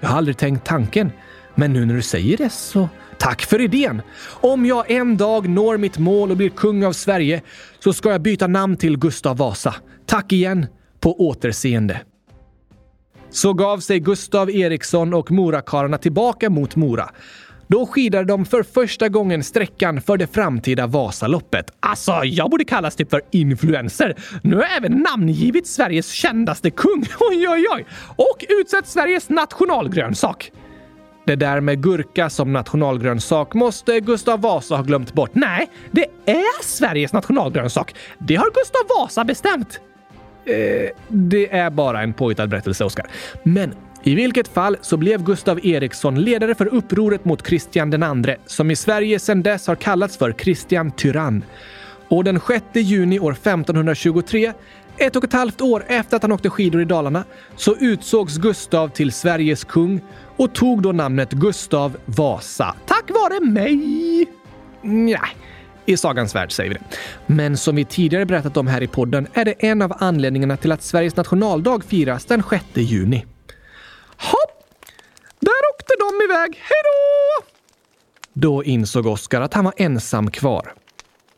Jag 0.00 0.08
har 0.08 0.16
aldrig 0.16 0.38
tänkt 0.38 0.66
tanken. 0.66 1.12
Men 1.54 1.72
nu 1.72 1.86
när 1.86 1.94
du 1.94 2.02
säger 2.02 2.36
det 2.36 2.50
så... 2.50 2.88
Tack 3.18 3.42
för 3.42 3.60
idén! 3.60 4.02
Om 4.28 4.66
jag 4.66 4.90
en 4.90 5.16
dag 5.16 5.48
når 5.48 5.76
mitt 5.76 5.98
mål 5.98 6.30
och 6.30 6.36
blir 6.36 6.48
kung 6.48 6.84
av 6.84 6.92
Sverige 6.92 7.42
så 7.78 7.92
ska 7.92 8.10
jag 8.10 8.22
byta 8.22 8.46
namn 8.46 8.76
till 8.76 8.98
Gustav 8.98 9.36
Vasa. 9.36 9.74
Tack 10.06 10.32
igen! 10.32 10.66
På 11.00 11.28
återseende. 11.28 12.00
Så 13.36 13.52
gav 13.52 13.78
sig 13.78 14.00
Gustav 14.00 14.50
Eriksson 14.50 15.14
och 15.14 15.30
Morakarlarna 15.30 15.98
tillbaka 15.98 16.50
mot 16.50 16.76
Mora. 16.76 17.10
Då 17.66 17.86
skidade 17.86 18.24
de 18.24 18.44
för 18.44 18.62
första 18.62 19.08
gången 19.08 19.44
sträckan 19.44 20.00
för 20.00 20.16
det 20.16 20.26
framtida 20.26 20.86
Vasaloppet. 20.86 21.66
Alltså, 21.80 22.20
jag 22.24 22.50
borde 22.50 22.64
kallas 22.64 22.96
typ 22.96 23.10
för 23.10 23.20
influencer. 23.30 24.16
Nu 24.42 24.56
har 24.56 24.62
jag 24.62 24.76
även 24.76 24.92
namngivit 24.92 25.66
Sveriges 25.66 26.10
kändaste 26.10 26.70
kung. 26.70 27.06
Oj, 27.20 27.48
oj, 27.48 27.66
oj! 27.74 27.86
Och 28.16 28.44
utsett 28.60 28.86
Sveriges 28.86 29.28
nationalgrönsak. 29.28 30.52
Det 31.26 31.36
där 31.36 31.60
med 31.60 31.82
gurka 31.82 32.30
som 32.30 32.52
nationalgrönsak 32.52 33.54
måste 33.54 34.00
Gustav 34.00 34.40
Vasa 34.40 34.76
ha 34.76 34.82
glömt 34.82 35.12
bort. 35.12 35.30
Nej, 35.32 35.70
det 35.90 36.06
är 36.26 36.62
Sveriges 36.62 37.12
nationalgrönsak. 37.12 37.94
Det 38.18 38.36
har 38.36 38.50
Gustav 38.54 38.98
Vasa 38.98 39.24
bestämt. 39.24 39.80
Eh, 40.46 40.90
det 41.08 41.56
är 41.56 41.70
bara 41.70 42.02
en 42.02 42.12
påhittad 42.12 42.46
berättelse, 42.46 42.84
Oskar. 42.84 43.06
Men 43.42 43.74
i 44.02 44.14
vilket 44.14 44.48
fall 44.48 44.76
så 44.80 44.96
blev 44.96 45.24
Gustav 45.24 45.66
Eriksson 45.66 46.20
ledare 46.20 46.54
för 46.54 46.66
upproret 46.66 47.24
mot 47.24 47.42
Kristian 47.42 47.92
II, 48.26 48.36
som 48.46 48.70
i 48.70 48.76
Sverige 48.76 49.18
sedan 49.18 49.42
dess 49.42 49.66
har 49.66 49.74
kallats 49.74 50.16
för 50.16 50.32
Kristian 50.32 50.90
Tyrann. 50.90 51.44
Och 52.08 52.24
den 52.24 52.40
6 52.40 52.64
juni 52.72 53.20
år 53.20 53.32
1523, 53.32 54.52
ett 54.96 55.16
och 55.16 55.24
ett 55.24 55.32
halvt 55.32 55.60
år 55.60 55.84
efter 55.86 56.16
att 56.16 56.22
han 56.22 56.32
åkte 56.32 56.50
skidor 56.50 56.82
i 56.82 56.84
Dalarna, 56.84 57.24
så 57.56 57.76
utsågs 57.76 58.36
Gustav 58.36 58.88
till 58.88 59.12
Sveriges 59.12 59.64
kung 59.64 60.00
och 60.36 60.54
tog 60.54 60.82
då 60.82 60.92
namnet 60.92 61.32
Gustav 61.32 61.96
Vasa. 62.04 62.74
Tack 62.86 63.10
vare 63.10 63.40
mig! 63.40 64.26
Nej, 64.82 65.20
i 65.86 65.96
sagans 65.96 66.34
värld 66.34 66.52
säger 66.52 66.70
vi 66.70 66.74
det. 66.74 66.96
Men 67.26 67.56
som 67.56 67.76
vi 67.76 67.84
tidigare 67.84 68.26
berättat 68.26 68.56
om 68.56 68.66
här 68.66 68.82
i 68.82 68.86
podden 68.86 69.28
är 69.32 69.44
det 69.44 69.52
en 69.52 69.82
av 69.82 69.92
anledningarna 69.98 70.56
till 70.56 70.72
att 70.72 70.82
Sveriges 70.82 71.16
nationaldag 71.16 71.84
firas 71.84 72.24
den 72.24 72.42
6 72.50 72.64
juni. 72.74 73.26
Hopp! 74.16 74.64
Där 75.40 75.74
åkte 75.74 75.94
de 75.98 76.24
iväg. 76.24 76.60
Hej 76.62 76.82
då! 76.84 77.46
Då 78.32 78.64
insåg 78.64 79.06
Oskar 79.06 79.40
att 79.40 79.54
han 79.54 79.64
var 79.64 79.74
ensam 79.76 80.30
kvar. 80.30 80.74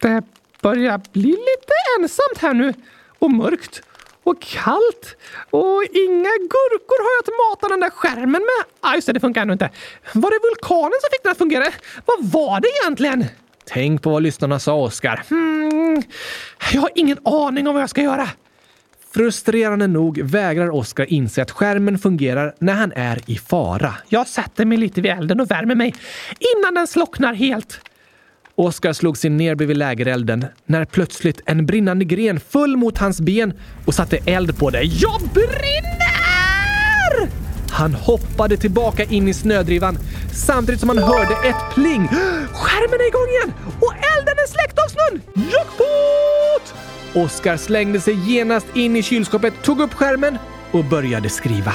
Det 0.01 0.23
börjar 0.63 1.01
bli 1.13 1.31
lite 1.31 1.75
ensamt 1.99 2.39
här 2.39 2.55
nu. 2.55 2.75
Och 3.19 3.31
mörkt. 3.31 3.83
Och 4.23 4.43
kallt. 4.43 5.17
Och 5.51 5.83
inga 5.93 6.31
gurkor 6.31 7.03
har 7.05 7.11
jag 7.17 7.23
att 7.23 7.49
mata 7.49 7.69
den 7.69 7.81
där 7.81 7.91
skärmen 7.91 8.43
med. 8.43 8.65
Ah, 8.81 8.95
just 8.95 9.07
det, 9.07 9.13
det 9.13 9.21
funkar 9.21 9.43
ännu 9.43 9.53
inte. 9.53 9.71
Var 10.13 10.31
det 10.31 10.39
vulkanen 10.49 10.99
som 11.01 11.09
fick 11.13 11.23
den 11.23 11.33
att 11.33 11.39
fungera? 11.39 11.65
Vad 12.05 12.31
var 12.31 12.61
det 12.61 12.69
egentligen? 12.83 13.25
Tänk 13.69 14.03
på 14.03 14.11
vad 14.11 14.23
lyssnarna 14.23 14.59
sa, 14.59 14.75
Oskar. 14.75 15.25
Hmm, 15.31 16.03
jag 16.73 16.81
har 16.81 16.91
ingen 16.95 17.19
aning 17.25 17.69
om 17.69 17.75
vad 17.75 17.83
jag 17.83 17.91
ska 17.91 18.03
göra. 18.03 18.29
Frustrerande 19.15 19.87
nog 19.87 20.21
vägrar 20.23 20.71
Oskar 20.71 21.13
inse 21.13 21.43
att 21.43 21.51
skärmen 21.51 21.99
fungerar 21.99 22.55
när 22.59 22.75
han 22.75 22.93
är 22.93 23.21
i 23.27 23.39
fara. 23.39 23.95
Jag 24.09 24.27
sätter 24.27 24.65
mig 24.65 24.79
lite 24.79 25.01
vid 25.01 25.11
elden 25.11 25.41
och 25.41 25.51
värmer 25.51 25.75
mig 25.75 25.95
innan 26.57 26.75
den 26.75 26.87
slocknar 26.87 27.35
helt. 27.35 27.81
Oskar 28.55 28.93
slog 28.93 29.19
sig 29.19 29.31
ner 29.31 29.55
bredvid 29.55 29.77
lägerelden 29.77 30.47
när 30.67 30.85
plötsligt 30.85 31.41
en 31.47 31.67
brinnande 31.67 32.05
gren 32.05 32.41
föll 32.41 32.77
mot 32.77 32.99
hans 32.99 33.21
ben 33.21 33.53
och 33.87 33.95
satte 33.95 34.19
eld 34.27 34.59
på 34.59 34.71
det. 34.71 34.83
Jag 34.83 35.21
brinner! 35.35 36.09
Han 37.71 37.95
hoppade 37.95 38.57
tillbaka 38.57 39.05
in 39.05 39.29
i 39.29 39.35
snödrivan 39.35 39.99
samtidigt 40.47 40.81
som 40.81 40.89
han 40.89 40.99
hörde 40.99 41.35
ett 41.49 41.75
pling. 41.75 42.09
Skärmen 42.53 43.01
är 43.01 43.09
igång 43.09 43.29
igen 43.29 43.53
och 43.81 43.93
elden 43.95 44.35
är 44.39 44.49
släckt 44.49 44.79
av 44.79 44.89
snön! 44.89 45.23
Jackpot! 45.53 46.75
Oskar 47.15 47.57
slängde 47.57 48.01
sig 48.01 48.15
genast 48.33 48.67
in 48.75 48.97
i 48.97 49.03
kylskåpet, 49.03 49.63
tog 49.63 49.81
upp 49.81 49.95
skärmen 49.95 50.39
och 50.73 50.85
började 50.85 51.29
skriva. 51.29 51.73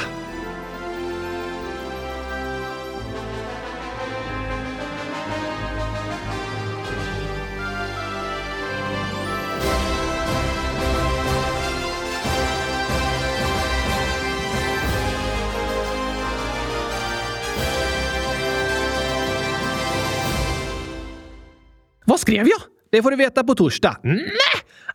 Det 22.93 23.03
får 23.03 23.11
du 23.11 23.17
veta 23.17 23.43
på 23.43 23.55
torsdag. 23.55 23.97
Nej! 24.03 24.19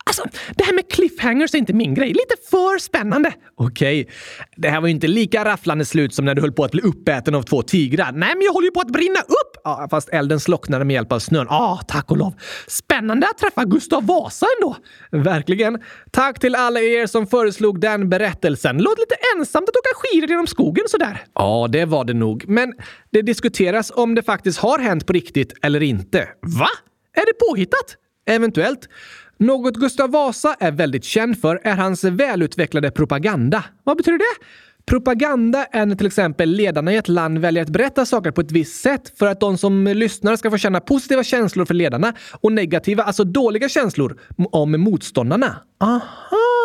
Alltså, 0.05 0.23
det 0.55 0.63
här 0.63 0.73
med 0.73 0.91
cliffhangers 0.91 1.53
är 1.53 1.57
inte 1.57 1.73
min 1.73 1.93
grej. 1.93 2.07
Lite 2.07 2.35
för 2.49 2.79
spännande. 2.79 3.33
Okej, 3.55 4.09
det 4.55 4.69
här 4.69 4.81
var 4.81 4.87
ju 4.87 4.93
inte 4.93 5.07
lika 5.07 5.45
rafflande 5.45 5.85
slut 5.85 6.13
som 6.13 6.25
när 6.25 6.35
du 6.35 6.41
höll 6.41 6.51
på 6.51 6.63
att 6.63 6.71
bli 6.71 6.81
uppäten 6.81 7.35
av 7.35 7.43
två 7.43 7.61
tigrar. 7.61 8.11
Nej, 8.11 8.35
men 8.35 8.41
jag 8.41 8.53
håller 8.53 8.65
ju 8.65 8.71
på 8.71 8.79
att 8.79 8.91
brinna 8.91 9.19
upp! 9.19 9.61
Ja, 9.63 9.87
fast 9.91 10.09
elden 10.09 10.39
slocknade 10.39 10.85
med 10.85 10.93
hjälp 10.93 11.11
av 11.11 11.19
snön. 11.19 11.47
Ah, 11.49 11.77
tack 11.87 12.11
och 12.11 12.17
lov. 12.17 12.33
Spännande 12.67 13.27
att 13.27 13.37
träffa 13.37 13.63
Gustav 13.63 14.05
Vasa 14.05 14.45
ändå. 14.57 14.75
Verkligen. 15.23 15.79
Tack 16.11 16.39
till 16.39 16.55
alla 16.55 16.79
er 16.79 17.07
som 17.07 17.27
föreslog 17.27 17.81
den 17.81 18.09
berättelsen. 18.09 18.77
Låt 18.77 18.99
lite 18.99 19.15
ensamt 19.35 19.69
att 19.69 19.75
åka 19.75 19.95
skidor 19.95 20.29
genom 20.29 20.47
skogen 20.47 20.83
sådär. 20.87 21.23
Ja, 21.35 21.67
det 21.69 21.85
var 21.85 22.05
det 22.05 22.13
nog. 22.13 22.45
Men 22.47 22.73
det 23.11 23.21
diskuteras 23.21 23.91
om 23.95 24.15
det 24.15 24.23
faktiskt 24.23 24.59
har 24.59 24.79
hänt 24.79 25.07
på 25.07 25.13
riktigt 25.13 25.53
eller 25.61 25.83
inte. 25.83 26.27
Va? 26.59 26.69
Är 27.13 27.25
det 27.25 27.33
påhittat? 27.49 27.97
Eventuellt. 28.25 28.89
Något 29.37 29.75
Gustav 29.75 30.11
Vasa 30.11 30.55
är 30.59 30.71
väldigt 30.71 31.03
känd 31.03 31.41
för 31.41 31.61
är 31.63 31.75
hans 31.75 32.03
välutvecklade 32.03 32.91
propaganda. 32.91 33.63
Vad 33.83 33.97
betyder 33.97 34.17
det? 34.17 34.45
Propaganda 34.85 35.65
är 35.65 35.85
när 35.85 35.95
till 35.95 36.07
exempel 36.07 36.49
ledarna 36.49 36.93
i 36.93 36.97
ett 36.97 37.07
land 37.07 37.39
väljer 37.39 37.63
att 37.63 37.69
berätta 37.69 38.05
saker 38.05 38.31
på 38.31 38.41
ett 38.41 38.51
visst 38.51 38.81
sätt 38.81 39.13
för 39.19 39.27
att 39.27 39.39
de 39.39 39.57
som 39.57 39.87
lyssnar 39.87 40.35
ska 40.35 40.49
få 40.49 40.57
känna 40.57 40.79
positiva 40.79 41.23
känslor 41.23 41.65
för 41.65 41.73
ledarna 41.73 42.13
och 42.41 42.51
negativa, 42.51 43.03
alltså 43.03 43.23
dåliga 43.23 43.69
känslor, 43.69 44.19
om 44.51 44.71
motståndarna. 44.71 45.55
Aha! 45.79 46.58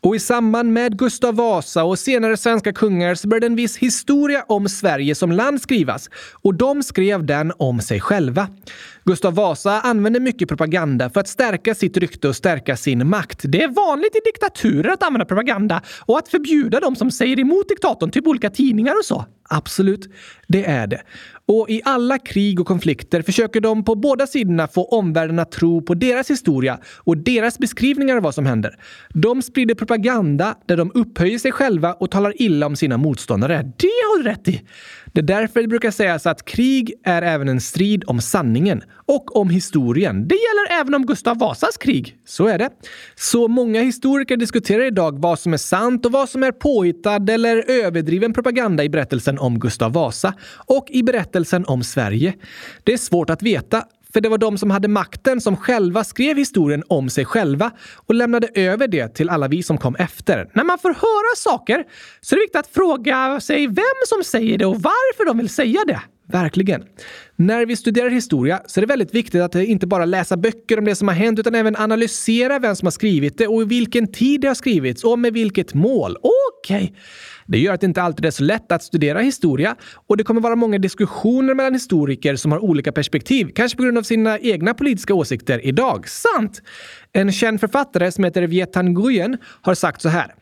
Och 0.00 0.16
i 0.16 0.18
samband 0.18 0.72
med 0.72 0.98
Gustav 0.98 1.34
Vasa 1.34 1.84
och 1.84 1.98
senare 1.98 2.36
svenska 2.36 2.72
kungar 2.72 3.14
så 3.14 3.28
började 3.28 3.46
en 3.46 3.56
viss 3.56 3.76
historia 3.78 4.44
om 4.48 4.68
Sverige 4.68 5.14
som 5.14 5.32
land 5.32 5.62
skrivas. 5.62 6.10
Och 6.42 6.54
de 6.54 6.82
skrev 6.82 7.26
den 7.26 7.52
om 7.58 7.80
sig 7.80 8.00
själva. 8.00 8.48
Gustav 9.04 9.34
Vasa 9.34 9.80
använde 9.80 10.20
mycket 10.20 10.48
propaganda 10.48 11.10
för 11.10 11.20
att 11.20 11.28
stärka 11.28 11.74
sitt 11.74 11.96
rykte 11.96 12.28
och 12.28 12.36
stärka 12.36 12.76
sin 12.76 13.08
makt. 13.08 13.40
Det 13.44 13.62
är 13.62 13.68
vanligt 13.68 14.16
i 14.16 14.20
diktaturer 14.24 14.90
att 14.90 15.02
använda 15.02 15.24
propaganda 15.24 15.82
och 16.00 16.18
att 16.18 16.28
förbjuda 16.28 16.80
de 16.80 16.96
som 16.96 17.10
säger 17.10 17.40
emot 17.40 17.68
diktatorn, 17.68 18.10
typ 18.10 18.26
olika 18.26 18.50
tidningar 18.50 18.94
och 18.98 19.04
så. 19.04 19.24
Absolut, 19.48 20.08
det 20.48 20.64
är 20.64 20.86
det. 20.86 21.02
Och 21.46 21.70
i 21.70 21.80
alla 21.84 22.18
krig 22.18 22.60
och 22.60 22.66
konflikter 22.66 23.22
försöker 23.22 23.60
de 23.60 23.84
på 23.84 23.94
båda 23.94 24.26
sidorna 24.26 24.68
få 24.68 24.84
omvärlden 24.84 25.38
att 25.38 25.52
tro 25.52 25.82
på 25.82 25.94
deras 25.94 26.30
historia 26.30 26.78
och 26.98 27.16
deras 27.16 27.58
beskrivningar 27.58 28.16
av 28.16 28.22
vad 28.22 28.34
som 28.34 28.46
händer. 28.46 28.76
De 29.08 29.42
sprider 29.42 29.74
propaganda 29.74 30.58
där 30.66 30.76
de 30.76 30.90
upphöjer 30.94 31.38
sig 31.38 31.52
själva 31.52 31.92
och 31.92 32.10
talar 32.10 32.42
illa 32.42 32.66
om 32.66 32.76
sina 32.76 32.96
motståndare. 32.96 33.72
Det 33.76 33.86
har 33.86 34.22
du 34.22 34.28
rätt 34.28 34.48
i! 34.48 34.62
Det 35.14 35.20
är 35.20 35.22
därför 35.22 35.62
det 35.62 35.68
brukar 35.68 35.90
sägas 35.90 36.26
att 36.26 36.44
krig 36.44 36.92
är 37.04 37.22
även 37.22 37.48
en 37.48 37.60
strid 37.60 38.04
om 38.06 38.20
sanningen 38.20 38.82
och 39.06 39.36
om 39.36 39.50
historien. 39.50 40.28
Det 40.28 40.34
gäller 40.34 40.80
även 40.80 40.94
om 40.94 41.06
Gustav 41.06 41.38
Vasas 41.38 41.76
krig. 41.76 42.16
Så 42.26 42.46
är 42.46 42.58
det. 42.58 42.70
Så 43.14 43.48
många 43.48 43.82
historiker 43.82 44.36
diskuterar 44.36 44.84
idag 44.84 45.18
vad 45.18 45.38
som 45.38 45.52
är 45.52 45.56
sant 45.56 46.06
och 46.06 46.12
vad 46.12 46.28
som 46.28 46.42
är 46.42 46.52
påhittad 46.52 47.32
eller 47.32 47.70
överdriven 47.70 48.32
propaganda 48.32 48.84
i 48.84 48.88
berättelsen 48.88 49.38
om 49.38 49.58
Gustav 49.58 49.92
Vasa 49.92 50.34
och 50.66 50.86
i 50.90 51.02
berättelsen 51.02 51.64
om 51.66 51.84
Sverige. 51.84 52.34
Det 52.84 52.92
är 52.92 52.98
svårt 52.98 53.30
att 53.30 53.42
veta, 53.42 53.84
för 54.14 54.20
det 54.20 54.28
var 54.28 54.38
de 54.38 54.58
som 54.58 54.70
hade 54.70 54.88
makten 54.88 55.40
som 55.40 55.56
själva 55.56 56.04
skrev 56.04 56.36
historien 56.36 56.82
om 56.88 57.10
sig 57.10 57.24
själva 57.24 57.70
och 58.06 58.14
lämnade 58.14 58.48
över 58.54 58.88
det 58.88 59.08
till 59.08 59.30
alla 59.30 59.48
vi 59.48 59.62
som 59.62 59.78
kom 59.78 59.96
efter. 59.96 60.50
När 60.52 60.64
man 60.64 60.78
får 60.78 60.88
höra 60.88 61.36
saker 61.36 61.84
så 62.20 62.34
är 62.34 62.36
det 62.36 62.42
viktigt 62.42 62.60
att 62.60 62.74
fråga 62.74 63.40
sig 63.40 63.66
vem 63.66 63.98
som 64.06 64.24
säger 64.24 64.58
det 64.58 64.66
och 64.66 64.82
varför 64.82 65.26
de 65.26 65.38
vill 65.38 65.48
säga 65.48 65.80
det. 65.86 66.00
Verkligen. 66.28 66.84
När 67.36 67.66
vi 67.66 67.76
studerar 67.76 68.10
historia 68.10 68.62
så 68.66 68.80
är 68.80 68.82
det 68.82 68.86
väldigt 68.86 69.14
viktigt 69.14 69.42
att 69.42 69.54
inte 69.54 69.86
bara 69.86 70.04
läsa 70.04 70.36
böcker 70.36 70.78
om 70.78 70.84
det 70.84 70.94
som 70.94 71.08
har 71.08 71.14
hänt 71.14 71.38
utan 71.38 71.54
även 71.54 71.76
analysera 71.76 72.58
vem 72.58 72.76
som 72.76 72.86
har 72.86 72.90
skrivit 72.90 73.38
det 73.38 73.46
och 73.46 73.62
i 73.62 73.64
vilken 73.64 74.12
tid 74.12 74.40
det 74.40 74.48
har 74.48 74.54
skrivits 74.54 75.04
och 75.04 75.18
med 75.18 75.32
vilket 75.32 75.74
mål. 75.74 76.16
Okej. 76.22 76.76
Okay. 76.76 76.96
Det 77.46 77.58
gör 77.58 77.74
att 77.74 77.80
det 77.80 77.86
inte 77.86 78.02
alltid 78.02 78.24
är 78.24 78.30
så 78.30 78.42
lätt 78.42 78.72
att 78.72 78.82
studera 78.82 79.20
historia 79.20 79.76
och 80.06 80.16
det 80.16 80.24
kommer 80.24 80.40
vara 80.40 80.56
många 80.56 80.78
diskussioner 80.78 81.54
mellan 81.54 81.72
historiker 81.72 82.36
som 82.36 82.52
har 82.52 82.58
olika 82.58 82.92
perspektiv, 82.92 83.50
kanske 83.54 83.76
på 83.76 83.82
grund 83.82 83.98
av 83.98 84.02
sina 84.02 84.38
egna 84.38 84.74
politiska 84.74 85.14
åsikter 85.14 85.66
idag. 85.66 86.08
Sant! 86.08 86.62
En 87.12 87.32
känd 87.32 87.60
författare 87.60 88.12
som 88.12 88.24
heter 88.24 88.42
Vietan 88.42 88.92
Nguyen 88.92 89.36
har 89.62 89.74
sagt 89.74 90.02
så 90.02 90.08
här. 90.08 90.34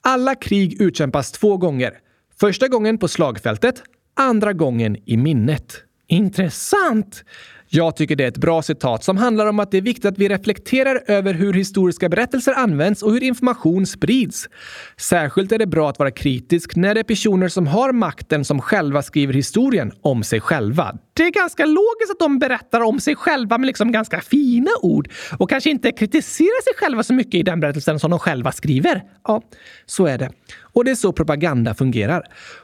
Alla 0.00 0.34
krig 0.34 0.80
utkämpas 0.80 1.32
två 1.32 1.56
gånger. 1.56 1.92
Första 2.40 2.68
gången 2.68 2.98
på 2.98 3.08
slagfältet, 3.08 3.82
andra 4.18 4.52
gången 4.52 4.96
i 5.06 5.16
minnet. 5.16 5.82
Intressant! 6.06 7.24
Jag 7.70 7.96
tycker 7.96 8.16
det 8.16 8.24
är 8.24 8.28
ett 8.28 8.36
bra 8.36 8.62
citat 8.62 9.04
som 9.04 9.16
handlar 9.16 9.46
om 9.46 9.60
att 9.60 9.70
det 9.70 9.76
är 9.76 9.82
viktigt 9.82 10.04
att 10.04 10.18
vi 10.18 10.28
reflekterar 10.28 11.02
över 11.06 11.34
hur 11.34 11.52
historiska 11.52 12.08
berättelser 12.08 12.52
används 12.52 13.02
och 13.02 13.12
hur 13.12 13.22
information 13.22 13.86
sprids. 13.86 14.48
Särskilt 14.96 15.52
är 15.52 15.58
det 15.58 15.66
bra 15.66 15.90
att 15.90 15.98
vara 15.98 16.10
kritisk 16.10 16.76
när 16.76 16.94
det 16.94 17.00
är 17.00 17.04
personer 17.04 17.48
som 17.48 17.66
har 17.66 17.92
makten 17.92 18.44
som 18.44 18.60
själva 18.60 19.02
skriver 19.02 19.34
historien 19.34 19.92
om 20.00 20.22
sig 20.24 20.40
själva. 20.40 20.96
Det 21.12 21.22
är 21.22 21.30
ganska 21.30 21.66
logiskt 21.66 22.10
att 22.10 22.18
de 22.18 22.38
berättar 22.38 22.80
om 22.80 23.00
sig 23.00 23.16
själva 23.16 23.58
med 23.58 23.66
liksom 23.66 23.92
ganska 23.92 24.20
fina 24.20 24.70
ord 24.82 25.08
och 25.38 25.50
kanske 25.50 25.70
inte 25.70 25.92
kritiserar 25.92 26.62
sig 26.64 26.72
själva 26.76 27.02
så 27.02 27.14
mycket 27.14 27.34
i 27.34 27.42
den 27.42 27.60
berättelsen 27.60 27.98
som 27.98 28.10
de 28.10 28.18
själva 28.18 28.52
skriver. 28.52 29.02
Ja, 29.24 29.42
så 29.86 30.06
är 30.06 30.18
det. 30.18 30.30
Och 30.78 30.84
det 30.84 30.90
är 30.90 30.94
så 30.94 31.12
propaganda 31.12 31.74
fungerar. 31.74 32.22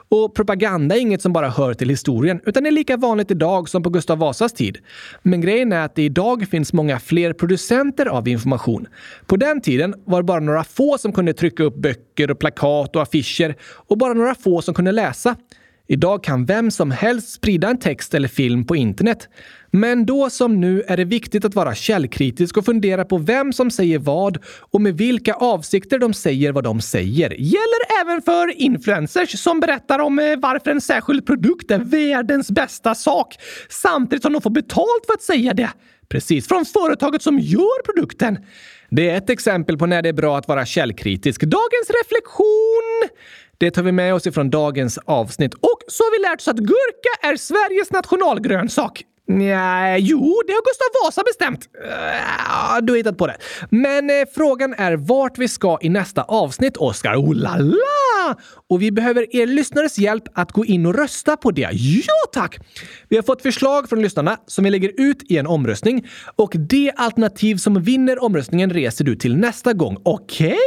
Och 0.08 0.34
propaganda 0.34 0.96
är 0.96 1.00
inget 1.00 1.22
som 1.22 1.32
bara 1.32 1.48
hör 1.48 1.74
till 1.74 1.88
historien, 1.88 2.40
utan 2.46 2.66
är 2.66 2.70
lika 2.70 2.96
vanligt 2.96 3.30
idag 3.30 3.68
som 3.68 3.82
på 3.82 3.90
Gustav 3.90 4.18
Vasas 4.18 4.52
tid. 4.52 4.78
Men 5.22 5.40
grejen 5.40 5.72
är 5.72 5.84
att 5.84 5.94
det 5.94 6.02
idag 6.02 6.48
finns 6.50 6.72
många 6.72 6.98
fler 6.98 7.32
producenter 7.32 8.06
av 8.06 8.28
information. 8.28 8.86
På 9.26 9.36
den 9.36 9.60
tiden 9.60 9.94
var 10.04 10.18
det 10.18 10.24
bara 10.24 10.40
några 10.40 10.64
få 10.64 10.98
som 10.98 11.12
kunde 11.12 11.32
trycka 11.32 11.62
upp 11.62 11.76
böcker 11.76 12.30
och 12.30 12.38
plakat 12.38 12.96
och 12.96 13.02
affischer 13.02 13.54
och 13.88 13.98
bara 13.98 14.12
några 14.14 14.34
få 14.34 14.62
som 14.62 14.74
kunde 14.74 14.92
läsa. 14.92 15.36
Idag 15.86 16.24
kan 16.24 16.44
vem 16.44 16.70
som 16.70 16.90
helst 16.90 17.32
sprida 17.32 17.68
en 17.68 17.78
text 17.78 18.14
eller 18.14 18.28
film 18.28 18.66
på 18.66 18.76
internet. 18.76 19.28
Men 19.76 20.06
då 20.06 20.30
som 20.30 20.60
nu 20.60 20.82
är 20.86 20.96
det 20.96 21.04
viktigt 21.04 21.44
att 21.44 21.54
vara 21.54 21.74
källkritisk 21.74 22.56
och 22.56 22.64
fundera 22.64 23.04
på 23.04 23.18
vem 23.18 23.52
som 23.52 23.70
säger 23.70 23.98
vad 23.98 24.38
och 24.60 24.80
med 24.80 24.96
vilka 24.96 25.34
avsikter 25.34 25.98
de 25.98 26.14
säger 26.14 26.52
vad 26.52 26.64
de 26.64 26.80
säger. 26.80 27.30
Gäller 27.30 28.02
även 28.02 28.22
för 28.22 28.60
influencers 28.60 29.38
som 29.38 29.60
berättar 29.60 29.98
om 29.98 30.18
eh, 30.18 30.36
varför 30.38 30.70
en 30.70 30.80
särskild 30.80 31.26
produkt 31.26 31.70
är 31.70 31.78
världens 31.78 32.50
bästa 32.50 32.94
sak 32.94 33.36
samtidigt 33.68 34.22
som 34.22 34.32
de 34.32 34.42
får 34.42 34.50
betalt 34.50 35.06
för 35.06 35.14
att 35.14 35.22
säga 35.22 35.54
det. 35.54 35.70
Precis, 36.08 36.48
från 36.48 36.64
företaget 36.64 37.22
som 37.22 37.38
gör 37.38 37.82
produkten. 37.82 38.38
Det 38.90 39.10
är 39.10 39.16
ett 39.16 39.30
exempel 39.30 39.78
på 39.78 39.86
när 39.86 40.02
det 40.02 40.08
är 40.08 40.12
bra 40.12 40.38
att 40.38 40.48
vara 40.48 40.66
källkritisk. 40.66 41.40
Dagens 41.40 41.90
reflektion 42.02 43.08
det 43.58 43.70
tar 43.70 43.82
vi 43.82 43.92
med 43.92 44.14
oss 44.14 44.26
ifrån 44.26 44.50
dagens 44.50 44.98
avsnitt. 44.98 45.54
Och 45.54 45.80
så 45.88 46.04
har 46.04 46.18
vi 46.18 46.28
lärt 46.28 46.40
oss 46.40 46.48
att 46.48 46.56
gurka 46.58 47.28
är 47.28 47.36
Sveriges 47.36 47.90
nationalgrönsak. 47.90 49.04
Nej, 49.26 50.00
jo, 50.00 50.42
det 50.46 50.52
har 50.52 50.62
Gustav 50.62 50.86
Vasa 51.02 51.22
bestämt. 51.22 51.68
Uh, 51.84 52.84
du 52.84 52.92
har 52.92 52.96
hittat 52.96 53.18
på 53.18 53.26
det. 53.26 53.36
Men 53.70 54.10
eh, 54.10 54.16
frågan 54.34 54.74
är 54.74 54.96
vart 54.96 55.38
vi 55.38 55.48
ska 55.48 55.78
i 55.80 55.88
nästa 55.88 56.22
avsnitt, 56.22 56.76
Oskar. 56.76 57.16
Oh 57.16 57.34
la 57.34 57.56
la! 57.56 58.34
Och 58.70 58.82
vi 58.82 58.92
behöver 58.92 59.36
er 59.36 59.46
lyssnares 59.46 59.98
hjälp 59.98 60.24
att 60.34 60.52
gå 60.52 60.64
in 60.64 60.86
och 60.86 60.94
rösta 60.94 61.36
på 61.36 61.50
det. 61.50 61.68
Ja, 61.72 62.14
tack! 62.32 62.58
Vi 63.08 63.16
har 63.16 63.22
fått 63.22 63.42
förslag 63.42 63.88
från 63.88 64.02
lyssnarna 64.02 64.36
som 64.46 64.64
vi 64.64 64.70
lägger 64.70 64.92
ut 64.96 65.30
i 65.30 65.38
en 65.38 65.46
omröstning 65.46 66.06
och 66.36 66.52
det 66.54 66.92
alternativ 66.96 67.56
som 67.56 67.82
vinner 67.82 68.24
omröstningen 68.24 68.70
reser 68.70 69.04
du 69.04 69.16
till 69.16 69.36
nästa 69.36 69.72
gång. 69.72 69.96
Okej? 70.02 70.46
Okay? 70.46 70.58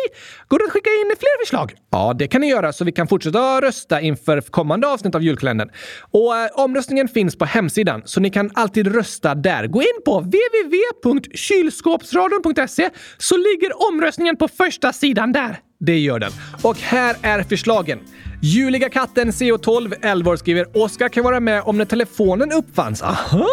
Går 0.47 0.59
det 0.59 0.65
att 0.65 0.71
skicka 0.71 0.89
in 0.89 1.15
fler 1.19 1.45
förslag? 1.45 1.73
Ja, 1.97 2.13
det 2.13 2.27
kan 2.27 2.41
ni 2.41 2.47
göra 2.47 2.73
så 2.73 2.85
vi 2.85 2.91
kan 2.91 3.07
fortsätta 3.07 3.61
rösta 3.61 4.01
inför 4.01 4.41
kommande 4.41 4.87
avsnitt 4.87 5.15
av 5.15 5.23
julkalendern. 5.23 5.69
Och 5.99 6.37
eh, 6.37 6.49
omröstningen 6.53 7.07
finns 7.07 7.35
på 7.35 7.45
hemsidan, 7.45 8.01
så 8.05 8.19
ni 8.19 8.29
kan 8.29 8.51
alltid 8.53 8.95
rösta 8.95 9.35
där. 9.35 9.67
Gå 9.67 9.81
in 9.81 10.01
på 10.05 10.19
www.kylskåpsradion.se 10.19 12.89
så 13.17 13.37
ligger 13.37 13.91
omröstningen 13.91 14.37
på 14.37 14.47
första 14.47 14.93
sidan 14.93 15.31
där. 15.31 15.59
Det 15.79 15.99
gör 15.99 16.19
den. 16.19 16.31
Och 16.61 16.77
här 16.77 17.15
är 17.21 17.43
förslagen. 17.43 17.99
Juliga 18.43 18.89
katten 18.89 19.31
CO12, 19.31 19.93
11 20.01 20.31
år, 20.31 20.35
skriver 20.35 20.77
Oskar 20.77 21.09
kan 21.09 21.23
vara 21.23 21.39
med 21.39 21.61
om 21.65 21.77
när 21.77 21.85
telefonen 21.85 22.51
uppfanns. 22.51 23.01
Aha! 23.01 23.47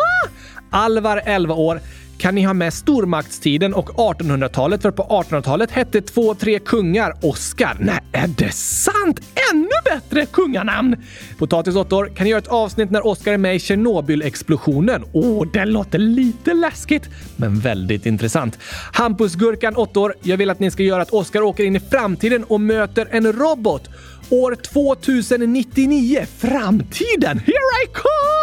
Alvar, 0.70 1.22
11 1.24 1.54
år. 1.54 1.80
Kan 2.18 2.35
ni 2.35 2.42
ha 2.42 2.53
med 2.53 2.74
stormaktstiden 2.74 3.74
och 3.74 3.90
1800-talet? 3.90 4.83
För 4.83 4.90
på 4.90 5.03
1800-talet 5.03 5.70
hette 5.70 6.00
två, 6.00 6.35
tre 6.35 6.59
kungar 6.59 7.14
Oskar. 7.22 7.77
Nej, 7.81 8.00
är 8.12 8.29
det 8.29 8.53
sant? 8.55 9.20
Ännu 9.53 9.68
bättre 9.85 10.27
kunganamn! 10.27 10.96
Potatis 11.38 11.77
8 11.77 11.96
år. 11.96 12.12
Kan 12.16 12.24
ni 12.24 12.31
göra 12.31 12.38
ett 12.38 12.48
avsnitt 12.48 12.90
när 12.90 13.07
Oskar 13.07 13.33
är 13.33 13.38
med 13.38 13.57
i 13.57 13.59
Tjernobylexplosionen? 13.59 15.05
Åh, 15.12 15.24
oh, 15.24 15.53
det 15.53 15.64
låter 15.64 15.98
lite 15.98 16.55
läskigt, 16.55 17.09
men 17.37 17.61
väldigt 17.61 18.07
intressant. 18.07 18.59
Hampusgurkan 18.92 19.77
8 19.77 20.00
år. 20.00 20.14
Jag 20.22 20.37
vill 20.37 20.50
att 20.50 20.61
ni 20.61 20.70
ska 20.70 20.83
göra 20.83 21.03
att 21.03 21.11
Oskar 21.11 21.42
åker 21.42 21.64
in 21.64 21.77
i 21.77 21.81
framtiden 21.81 22.44
och 22.44 22.61
möter 22.61 23.09
en 23.11 23.33
robot. 23.33 23.88
År 24.31 24.55
2099, 24.55 26.27
framtiden! 26.38 27.38
Here 27.38 27.85
I 27.85 27.87
come! 27.92 28.34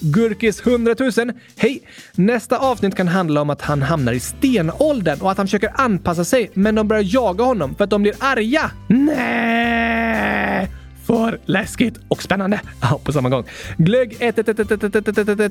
Gurkis 0.00 0.66
100 0.66 0.94
000. 0.98 1.32
Hej! 1.56 1.82
Nästa 2.14 2.58
avsnitt 2.58 2.94
kan 2.94 3.08
handla 3.08 3.40
om 3.40 3.50
att 3.50 3.62
han 3.62 3.82
hamnar 3.82 4.12
i 4.12 4.20
stenåldern 4.20 5.20
och 5.20 5.30
att 5.30 5.38
han 5.38 5.46
försöker 5.46 5.70
anpassa 5.74 6.24
sig, 6.24 6.50
men 6.54 6.74
de 6.74 6.88
börjar 6.88 7.04
jaga 7.06 7.44
honom 7.44 7.74
för 7.74 7.84
att 7.84 7.90
de 7.90 8.02
blir 8.02 8.14
arga. 8.18 8.70
Nej! 8.88 10.68
För 11.06 11.40
läskigt 11.44 11.94
och 12.08 12.22
spännande. 12.22 12.60
Ja, 12.80 13.00
på 13.04 13.12
samma 13.12 13.28
gång. 13.28 13.44
Glögg 13.76 14.16
1 14.20 14.38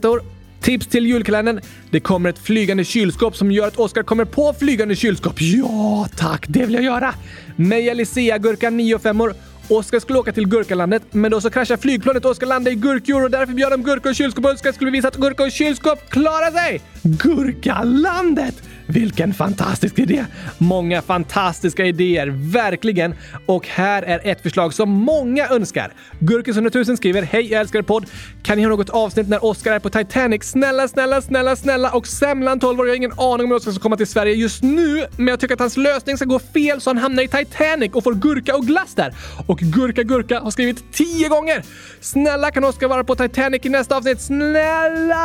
år. 0.06 0.22
Tips 0.62 0.88
till 0.88 1.06
julkalendern. 1.06 1.62
Det 1.92 2.00
kommer 2.00 2.30
ett 2.30 2.40
flygande 2.40 2.84
kylskåp 2.84 3.38
som 3.38 3.52
gör 3.52 3.68
att 3.68 3.78
Oskar 3.78 4.04
kommer 4.04 4.26
på 4.26 4.54
flygande 4.60 4.96
kylskåp. 4.96 5.42
Ja, 5.42 6.08
tack, 6.18 6.46
det 6.48 6.66
vill 6.66 6.74
jag 6.74 6.84
göra. 6.84 7.14
Meja 7.56 7.94
Lisea 7.94 8.38
Gurka 8.38 8.70
9 8.70 8.96
och 8.96 9.02
5 9.02 9.22
år. 9.22 9.36
Oskar 9.70 10.00
skulle 10.00 10.20
åka 10.20 10.32
till 10.32 10.48
Gurkalandet, 10.48 11.04
men 11.12 11.32
då 11.32 11.42
så 11.42 11.50
kraschade 11.50 11.82
flygplanet 11.82 12.26
och 12.26 12.32
Oskar 12.32 12.48
landade 12.48 12.72
i 12.72 12.76
Gurkjord 12.76 13.24
och 13.24 13.32
därför 13.32 13.54
bjöd 13.54 13.72
de 13.72 13.84
gurka 13.84 14.10
och 14.10 14.16
kylskåp 14.16 14.46
och 14.46 14.52
Oskar 14.52 14.72
skulle 14.72 14.92
visa 14.92 15.08
att 15.08 15.16
gurka 15.16 15.44
och 15.44 15.52
kylskåp 15.52 16.10
klarar 16.10 16.52
sig! 16.52 16.82
Gurkalandet! 17.04 18.64
Vilken 18.88 19.34
fantastisk 19.34 20.00
idé! 20.00 20.26
Många 20.58 21.02
fantastiska 21.02 21.86
idéer, 21.86 22.28
verkligen. 22.52 23.16
Och 23.46 23.68
här 23.68 24.04
är 24.04 24.22
ett 24.24 24.42
förslag 24.42 24.74
som 24.74 24.90
många 24.90 25.48
önskar. 25.48 25.94
Gurkis 26.20 26.56
100 26.56 26.72
000 26.74 26.98
skriver 26.98 27.22
Hej, 27.22 27.52
jag 27.52 27.62
älskar 27.62 27.82
podd. 27.82 28.06
Kan 28.44 28.58
ni 28.58 28.64
ha 28.64 28.70
något 28.70 28.90
avsnitt 28.90 29.30
när 29.30 29.46
Oscar 29.46 29.72
är 29.72 29.80
på 29.80 29.90
Titanic? 29.90 30.44
Snälla, 30.44 30.88
snälla, 30.88 31.22
snälla, 31.22 31.56
snälla. 31.56 31.92
Och 31.92 32.08
Semlan 32.08 32.60
12 32.60 32.80
år, 32.80 32.86
jag 32.86 32.92
har 32.92 32.98
ingen 32.98 33.12
aning 33.12 33.44
om 33.44 33.52
hur 33.52 33.58
Oscar 33.58 33.72
ska 33.72 33.82
komma 33.82 33.98
till 33.98 34.08
Sverige 34.08 34.34
just 34.34 34.64
nu, 34.64 35.06
men 35.18 35.28
jag 35.28 35.40
tycker 35.40 35.54
att 35.54 35.60
hans 35.60 35.78
lösning 35.78 36.18
ska 36.18 36.26
gå 36.26 36.40
fel 36.40 36.82
så 36.82 36.90
han 36.90 36.98
hamnar 36.98 37.24
i 37.24 37.28
Titanic 37.28 37.92
och 37.94 38.04
får 38.04 38.14
gurka 38.14 38.56
och 38.56 38.66
glass 38.66 38.96
där. 38.96 39.14
Och 39.48 39.60
Gurka 39.60 40.04
Gurka 40.04 40.40
har 40.40 40.52
skrivit 40.52 40.94
tio 40.94 41.30
gånger. 41.30 41.64
Snälla 42.02 42.52
kan 42.52 42.64
Oscar 42.64 42.88
vara 42.88 43.04
på 43.04 43.16
Titanic 43.16 43.66
i 43.66 43.70
nästa 43.70 43.98
avsnitt? 43.98 44.22
Snälla! 44.22 45.18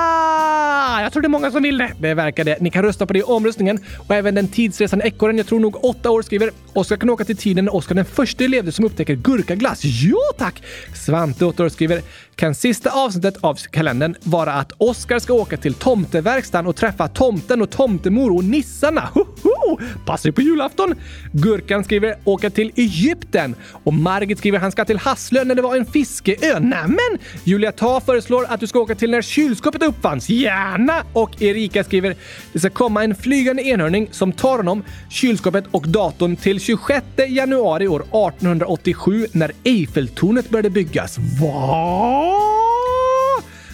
Jag 1.03 1.13
tror 1.13 1.23
det 1.23 1.27
är 1.27 1.29
många 1.29 1.51
som 1.51 1.63
vill 1.63 1.79
det. 1.79 1.93
Det 2.01 2.15
verkar 2.15 2.45
det. 2.45 2.61
Ni 2.61 2.71
kan 2.71 2.83
rösta 2.83 3.07
på 3.07 3.13
det 3.13 3.19
i 3.19 3.23
omröstningen 3.23 3.50
och 3.97 4.15
även 4.15 4.35
den 4.35 4.49
tidsresande 4.49 5.05
ekorren, 5.05 5.37
jag 5.37 5.47
tror 5.47 5.61
nog 5.61 5.85
åtta 5.85 6.11
år, 6.11 6.23
skriver 6.23 6.51
Oskar 6.73 6.97
kan 6.97 7.11
åka 7.11 7.25
till 7.25 7.37
tiden 7.37 7.65
när 7.65 7.75
Oskar 7.75 7.95
den 7.95 8.05
första 8.05 8.45
levde 8.45 8.73
som 8.73 8.85
upptäcker 8.85 9.15
gurkaglass. 9.15 9.85
Ja 9.85 10.19
tack! 10.39 10.63
Svante, 10.95 11.45
åtta 11.45 11.65
år, 11.65 11.69
skriver 11.69 12.03
kan 12.41 12.55
sista 12.55 12.91
avsnittet 12.91 13.37
av 13.41 13.55
kalendern 13.55 14.15
vara 14.23 14.53
att 14.53 14.73
Oskar 14.79 15.19
ska 15.19 15.33
åka 15.33 15.57
till 15.57 15.75
tomteverkstan 15.75 16.67
och 16.67 16.77
träffa 16.77 17.09
tomten 17.09 17.63
och 17.63 17.71
tomtemor 17.71 18.37
och 18.37 18.45
nissarna. 18.45 19.09
Hoho! 19.15 19.79
Passar 20.07 20.31
på 20.31 20.43
julafton! 20.43 20.95
Gurkan 21.33 21.85
skriver 21.85 22.17
åka 22.25 22.51
till 22.51 22.73
Egypten 22.77 23.55
och 23.85 23.95
Margit 23.95 24.39
skriver 24.39 24.59
han 24.59 24.73
ska 24.73 24.85
till 24.85 24.99
Hasslö 24.99 25.45
när 25.45 25.55
det 25.55 25.63
var 25.63 25.77
en 25.77 25.87
fiskeö. 25.87 26.61
Nämen! 26.61 27.19
Julia 27.45 27.73
Ta 27.73 28.01
föreslår 28.01 28.47
att 28.49 28.61
du 28.61 28.67
ska 28.67 28.79
åka 28.79 28.95
till 28.95 29.11
när 29.11 29.23
kylskåpet 29.23 29.83
uppfanns. 29.83 30.29
Gärna! 30.29 31.05
Och 31.13 31.43
Erika 31.43 31.85
skriver 31.85 32.17
det 32.53 32.59
ska 32.59 32.71
komma 32.71 33.05
en 33.05 33.15
flygande 33.15 33.63
enhörning 33.63 34.09
som 34.11 34.33
tar 34.33 34.57
honom, 34.57 34.85
kylskåpet 35.11 35.65
och 35.71 35.89
datorn 35.89 36.37
till 36.37 36.60
26 36.61 37.05
januari 37.29 37.89
år 37.89 38.01
1887 38.01 39.27
när 39.33 39.53
Eiffeltornet 39.65 40.51
började 40.51 40.71
byggas. 40.71 41.19
Vad? 41.41 42.51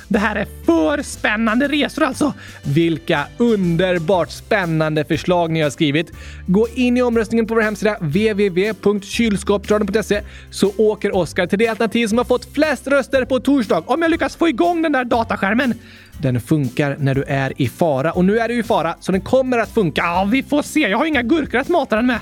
Det 0.09 0.19
här 0.19 0.37
är 0.37 0.47
för 0.67 1.03
spännande 1.03 1.69
resor 1.69 2.03
alltså! 2.03 2.35
Vilka 2.63 3.25
underbart 3.37 4.31
spännande 4.31 5.05
förslag 5.05 5.51
ni 5.51 5.61
har 5.61 5.71
skrivit. 5.71 6.13
Gå 6.47 6.69
in 6.75 6.97
i 6.97 7.03
omröstningen 7.03 7.47
på 7.47 7.55
vår 7.55 7.61
hemsida 7.61 7.97
www.kylskåpsradion.se 8.01 10.23
så 10.51 10.73
åker 10.77 11.17
Oskar 11.17 11.47
till 11.47 11.59
det 11.59 11.69
alternativ 11.69 12.07
som 12.07 12.19
har 12.19 12.25
fått 12.25 12.55
flest 12.55 12.87
röster 12.87 13.25
på 13.25 13.41
torsdag 13.41 13.83
om 13.87 14.03
jag 14.03 14.11
lyckas 14.11 14.37
få 14.37 14.49
igång 14.49 14.83
den 14.83 14.93
där 14.93 15.05
dataskärmen. 15.05 15.75
Den 16.19 16.41
funkar 16.41 16.97
när 16.99 17.15
du 17.15 17.23
är 17.23 17.53
i 17.57 17.69
fara 17.69 18.13
och 18.13 18.25
nu 18.25 18.39
är 18.39 18.49
du 18.49 18.59
i 18.59 18.63
fara 18.63 18.95
så 19.01 19.13
den 19.13 19.21
kommer 19.21 19.59
att 19.59 19.75
funka. 19.75 20.03
Ja, 20.03 20.29
vi 20.33 20.43
får 20.43 20.63
se. 20.63 20.81
Jag 20.81 20.99
har 20.99 21.07
inga 21.07 21.23
gurkor 21.23 21.59
att 21.59 21.69
mata 21.69 21.97
den 21.97 22.07
med. 22.07 22.21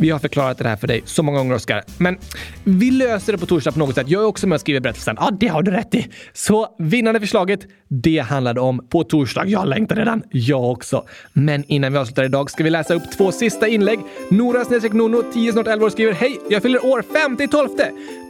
Vi 0.00 0.10
har 0.10 0.18
förklarat 0.18 0.58
det 0.58 0.68
här 0.68 0.76
för 0.76 0.86
dig 0.86 1.02
så 1.04 1.22
många 1.22 1.38
gånger, 1.38 1.54
Oskar. 1.54 1.82
Men 1.98 2.18
vi 2.64 2.90
löser 2.90 3.32
det 3.32 3.38
på 3.38 3.46
torsdag 3.46 3.72
på 3.72 3.78
något 3.78 3.94
sätt. 3.94 4.08
Jag 4.08 4.22
är 4.22 4.26
också 4.26 4.46
med 4.46 4.56
och 4.56 4.60
skriver 4.60 4.80
berättelsen. 4.80 5.16
Ja, 5.20 5.30
det 5.40 5.46
har 5.46 5.62
du 5.62 5.70
rätt 5.70 5.94
i. 5.94 6.08
Så 6.32 6.68
vinnande 6.78 7.20
förslaget, 7.20 7.60
det 7.88 8.18
handlade 8.18 8.60
om 8.60 8.88
på 8.88 9.04
torsdag. 9.04 9.46
Jag 9.46 9.68
längtar 9.68 9.96
redan. 9.96 10.22
Jag 10.30 10.70
också. 10.70 11.04
Men 11.32 11.64
innan 11.64 11.92
vi 11.92 11.98
avslutar 11.98 12.24
idag 12.24 12.50
ska 12.50 12.64
vi 12.64 12.70
läsa 12.70 12.94
upp 12.94 13.02
två 13.18 13.32
sista 13.32 13.68
inlägg. 13.68 13.98
Nora 14.30 14.64
snedstreck 14.64 14.92
Nono, 14.92 15.22
10 15.32 15.52
snart 15.52 15.66
11 15.66 15.86
år, 15.86 15.90
skriver 15.90 16.12
Hej! 16.12 16.40
Jag 16.50 16.62
fyller 16.62 16.84
år 16.86 17.04
50 17.28 17.48
12. 17.48 17.68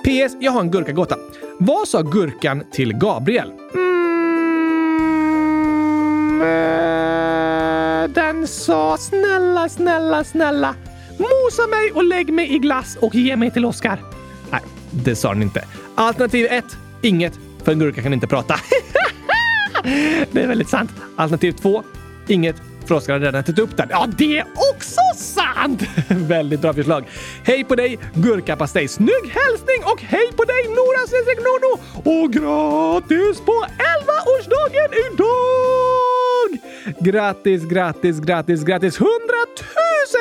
PS. 0.05 0.37
Jag 0.41 0.53
har 0.53 0.61
en 0.61 0.71
gurkagåta. 0.71 1.17
Vad 1.59 1.89
sa 1.89 2.03
gurkan 2.03 2.63
till 2.73 2.93
Gabriel? 2.93 3.53
Mm, 6.41 7.30
den 8.09 8.47
sa 8.47 8.97
snälla, 8.97 9.69
snälla, 9.69 10.25
snälla. 10.25 10.75
Mosa 11.19 11.67
mig 11.67 11.93
och 11.93 12.05
lägg 12.05 12.33
mig 12.33 12.55
i 12.55 12.59
glass 12.59 12.97
och 13.01 13.15
ge 13.15 13.37
mig 13.37 13.51
till 13.51 13.65
Oscar. 13.65 13.99
Nej, 14.51 14.61
det 14.91 15.17
sa 15.17 15.29
den 15.29 15.43
inte. 15.43 15.65
Alternativ 15.95 16.47
1. 16.51 16.65
Inget, 17.03 17.39
för 17.65 17.73
en 17.73 17.79
gurka 17.79 18.03
kan 18.03 18.13
inte 18.15 18.27
prata. 18.27 18.55
det 20.33 20.43
är 20.43 20.47
väldigt 20.47 20.69
sant. 20.69 20.91
Alternativ 21.17 21.53
2. 21.53 21.83
Inget, 22.29 22.57
för 22.91 22.95
Oskar 22.97 23.13
har 23.13 23.21
redan 23.21 23.41
ätit 23.41 23.59
upp 23.59 23.77
den. 23.77 23.89
Ja, 23.91 24.09
det 24.19 24.39
är 24.39 24.47
också 24.73 25.01
sant! 25.17 25.83
Väldigt 26.09 26.61
bra 26.61 26.73
förslag. 26.73 27.05
Hej 27.45 27.65
på 27.65 27.75
dig, 27.75 27.99
gurkapastej. 28.15 28.89
Snygg 28.89 29.25
hälsning 29.25 29.81
och 29.85 30.03
hej 30.03 30.33
på 30.37 30.45
dig, 30.45 30.63
Nora 30.69 31.07
Sesek 31.07 31.39
Nono! 31.47 31.73
Och 32.13 32.33
grattis 32.33 33.41
på 33.41 33.67
11-årsdagen 33.97 34.91
idag! 35.07 36.51
Grattis, 37.01 37.65
grattis, 37.65 38.21
grattis, 38.21 38.65
grattis! 38.65 39.01
100 39.01 39.11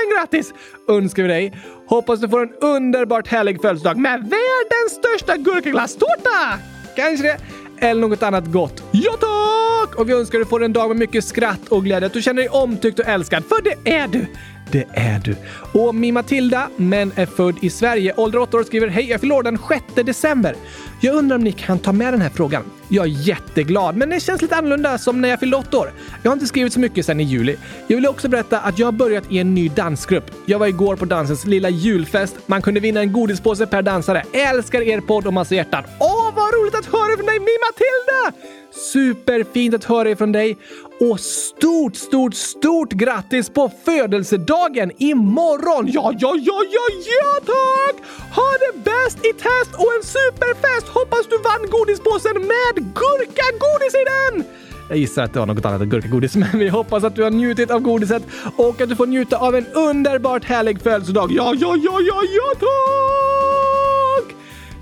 000 0.07 0.17
grattis 0.17 0.53
önskar 0.89 1.23
vi 1.23 1.29
dig. 1.29 1.53
Hoppas 1.87 2.19
du 2.19 2.29
får 2.29 2.41
en 2.41 2.53
underbart 2.61 3.27
härlig 3.27 3.61
födelsedag 3.61 3.97
med 3.97 4.19
världens 4.19 4.93
största 4.99 5.37
gurkaglasstårta! 5.37 6.59
Kanske 6.95 7.23
det 7.23 7.37
eller 7.79 8.01
något 8.01 8.23
annat 8.23 8.45
gott. 8.45 8.83
Ja 8.91 9.11
tack! 9.11 9.95
Och 9.99 10.09
vi 10.09 10.13
önskar 10.13 10.39
att 10.39 10.45
du 10.45 10.49
får 10.49 10.63
en 10.63 10.73
dag 10.73 10.87
med 10.87 10.97
mycket 10.97 11.23
skratt 11.23 11.67
och 11.69 11.83
glädje. 11.83 12.07
Att 12.07 12.13
du 12.13 12.21
känner 12.21 12.41
dig 12.41 12.49
omtyckt 12.49 12.99
och 12.99 13.07
älskad, 13.07 13.43
för 13.45 13.61
det 13.61 13.91
är 13.91 14.07
du. 14.07 14.25
Det 14.71 14.85
är 14.93 15.19
du. 15.19 15.35
Och 15.79 15.95
Mi 15.95 16.11
Matilda, 16.11 16.69
men 16.77 17.11
är 17.15 17.25
född 17.25 17.55
i 17.61 17.69
Sverige, 17.69 18.13
ålder 18.17 18.39
8 18.39 18.57
år, 18.57 18.63
skriver 18.63 18.87
Hej, 18.87 19.09
jag 19.09 19.21
fyller 19.21 19.35
år 19.35 19.43
den 19.43 19.57
6 19.69 19.83
december. 19.95 20.55
Jag 21.01 21.15
undrar 21.15 21.35
om 21.35 21.43
ni 21.43 21.51
kan 21.51 21.79
ta 21.79 21.91
med 21.91 22.13
den 22.13 22.21
här 22.21 22.29
frågan. 22.29 22.63
Jag 22.89 23.05
är 23.05 23.09
jätteglad, 23.09 23.95
men 23.95 24.09
det 24.09 24.19
känns 24.19 24.41
lite 24.41 24.55
annorlunda 24.55 24.97
som 24.97 25.21
när 25.21 25.29
jag 25.29 25.39
fyllde 25.39 25.57
8 25.57 25.77
år. 25.77 25.91
Jag 26.23 26.31
har 26.31 26.33
inte 26.33 26.47
skrivit 26.47 26.73
så 26.73 26.79
mycket 26.79 27.05
sedan 27.05 27.19
i 27.19 27.23
juli. 27.23 27.55
Jag 27.87 27.95
vill 27.97 28.07
också 28.07 28.29
berätta 28.29 28.59
att 28.59 28.79
jag 28.79 28.87
har 28.87 28.91
börjat 28.91 29.31
i 29.31 29.39
en 29.39 29.55
ny 29.55 29.69
dansgrupp. 29.69 30.31
Jag 30.45 30.59
var 30.59 30.67
igår 30.67 30.95
på 30.95 31.05
dansens 31.05 31.45
lilla 31.45 31.69
julfest. 31.69 32.35
Man 32.45 32.61
kunde 32.61 32.79
vinna 32.79 32.99
en 32.99 33.13
godispåse 33.13 33.67
per 33.67 33.81
dansare. 33.81 34.23
Älskar 34.33 34.81
er 34.81 35.01
podd 35.01 35.27
och 35.27 35.33
massa 35.33 35.55
hjärtan. 35.55 35.83
Åh, 35.99 36.31
vad 36.35 36.53
roligt 36.53 36.75
att 36.75 36.85
höra 36.85 37.17
från 37.17 37.25
dig, 37.25 37.39
Mi 37.39 37.55
Matilda! 37.67 38.58
Superfint 38.71 39.75
att 39.75 39.83
höra 39.83 40.09
ifrån 40.09 40.31
dig 40.31 40.57
och 40.99 41.19
stort, 41.19 41.95
stort, 41.95 42.33
stort 42.33 42.91
grattis 42.91 43.49
på 43.49 43.71
födelsedagen 43.85 44.91
imorgon! 44.97 45.87
Ja, 45.87 46.13
ja, 46.19 46.35
ja, 46.35 46.61
ja, 46.71 46.85
ja 47.05 47.45
tack! 47.45 47.95
Ha 48.35 48.49
det 48.59 48.83
bäst 48.83 49.25
i 49.25 49.33
test 49.33 49.71
och 49.73 49.93
en 49.97 50.03
superfest! 50.03 50.87
Hoppas 50.87 51.27
du 51.29 51.37
vann 51.37 51.69
godispåsen 51.69 52.33
med 52.33 52.75
gurkagodis 52.75 53.93
i 54.01 54.05
den! 54.13 54.43
Jag 54.89 54.97
gissar 54.97 55.23
att 55.23 55.33
det 55.33 55.39
var 55.39 55.45
något 55.45 55.65
annat 55.65 55.81
än 55.81 55.89
gurkagodis, 55.89 56.35
men 56.35 56.49
vi 56.53 56.69
hoppas 56.69 57.03
att 57.03 57.15
du 57.15 57.23
har 57.23 57.31
njutit 57.31 57.71
av 57.71 57.79
godiset 57.79 58.23
och 58.55 58.81
att 58.81 58.89
du 58.89 58.95
får 58.95 59.07
njuta 59.07 59.37
av 59.37 59.55
en 59.55 59.65
underbart 59.67 60.43
härlig 60.43 60.81
födelsedag. 60.81 61.31
Ja, 61.31 61.53
ja, 61.57 61.75
ja, 61.75 61.99
ja, 62.01 62.23
ja, 62.23 62.53
tack! 62.59 63.58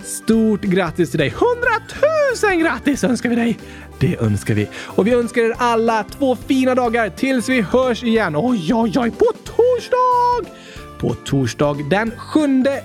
Stort 0.08 0.62
grattis 0.62 1.12
till 1.12 1.20
dig! 1.20 1.30
Hundratusen 1.30 2.60
grattis 2.60 3.03
önskar 3.03 3.30
vi 3.30 3.36
dig! 3.36 3.60
Det 3.99 4.18
önskar 4.18 4.53
vi. 4.53 4.68
Och 4.76 5.08
vi 5.08 5.14
önskar 5.14 5.41
er 5.41 5.53
alla 5.58 6.03
två 6.03 6.36
fina 6.36 6.76
dagar 6.76 7.10
tills 7.10 7.49
vi 7.49 7.62
hörs 7.62 8.03
igen. 8.03 8.34
Oj, 8.36 8.74
oj, 8.74 8.93
oj, 8.95 9.12
på 9.12 9.26
torsdag! 9.43 10.51
På 11.00 11.14
torsdag 11.14 11.76
den 11.89 12.12
7 12.18 12.39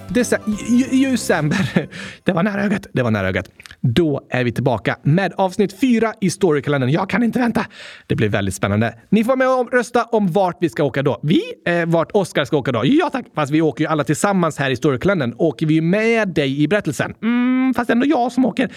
december. 0.09 1.89
Det 2.25 2.33
var 2.33 2.43
nära 2.43 2.65
ögat. 2.65 2.87
Det 2.93 3.03
var 3.03 3.11
nära 3.11 3.29
ögat. 3.29 3.51
Då 3.81 4.27
är 4.31 4.45
vi 4.45 4.53
tillbaka 4.53 4.99
med 5.03 5.33
avsnitt 5.37 5.81
4 5.81 6.15
i 6.21 6.31
Storykalendern. 6.31 6.91
Jag 6.91 7.11
kan 7.11 7.23
inte 7.23 7.39
vänta. 7.39 7.67
Det 8.07 8.15
blir 8.15 8.29
väldigt 8.29 8.55
spännande. 8.55 8.95
Ni 9.11 9.25
får 9.25 9.29
vara 9.29 9.37
med 9.37 9.49
och 9.49 9.73
rösta 9.73 10.05
om 10.05 10.27
vart 10.27 10.57
vi 10.61 10.69
ska 10.69 10.85
åka 10.85 11.03
då. 11.03 11.21
Vi? 11.23 11.43
Eh, 11.67 11.87
vart 11.87 12.13
Oskar 12.13 12.45
ska 12.45 12.57
åka 12.57 12.73
då? 12.73 12.83
Ja 12.85 13.11
tack! 13.11 13.27
Fast 13.35 13.53
vi 13.53 13.63
åker 13.63 13.85
ju 13.85 13.91
alla 13.91 14.05
tillsammans 14.05 14.59
här 14.59 14.71
i 14.71 14.77
Storykalendern. 14.77 15.35
Åker 15.39 15.67
vi 15.67 15.81
med 15.81 16.29
dig 16.29 16.63
i 16.63 16.69
berättelsen? 16.69 17.15
Mm, 17.23 17.75
fast 17.77 17.91
ändå 17.91 18.07
jag 18.07 18.33
som 18.33 18.45
åker. 18.45 18.73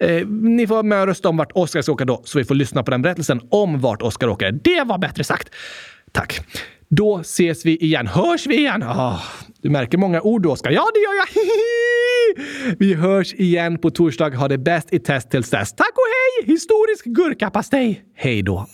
Eh, 0.00 0.26
ni 0.26 0.66
får 0.66 0.74
vara 0.74 0.82
med 0.82 1.00
och 1.00 1.06
rösta 1.06 1.28
om 1.28 1.36
vart 1.36 1.52
Oskar 1.52 1.82
ska 1.82 1.92
åka 1.92 2.04
då, 2.04 2.22
så 2.24 2.38
vi 2.38 2.44
får 2.44 2.54
lyssna 2.54 2.82
på 2.82 2.90
den 2.90 3.02
berättelsen 3.02 3.40
om 3.50 3.80
vart 3.80 4.02
Oskar 4.02 4.28
åker. 4.28 4.52
Det 4.52 4.84
var 4.86 4.98
bättre 4.98 5.24
sagt. 5.24 5.48
Tack. 6.12 6.40
Då 6.90 7.18
ses 7.18 7.66
vi 7.66 7.76
igen. 7.76 8.06
Hörs 8.06 8.46
vi 8.46 8.56
igen? 8.56 8.82
Oh, 8.82 9.22
du 9.62 9.70
märker 9.70 9.98
många 9.98 10.20
ord, 10.20 10.46
Oskar. 10.46 10.70
Ja, 10.70 10.86
det 10.94 11.00
gör 11.00 11.14
jag. 11.14 11.26
vi 12.78 12.94
hörs 12.94 13.34
igen 13.34 13.78
på 13.78 13.90
torsdag. 13.90 14.36
Ha 14.36 14.48
det 14.48 14.58
bäst 14.58 14.92
i 14.92 14.98
test 14.98 15.30
tills 15.30 15.50
dess. 15.50 15.72
Tack 15.72 15.92
och 15.92 16.44
hej! 16.44 16.52
Historisk 16.54 17.04
gurkapastej. 17.04 18.04
Hej 18.14 18.42
då! 18.42 18.66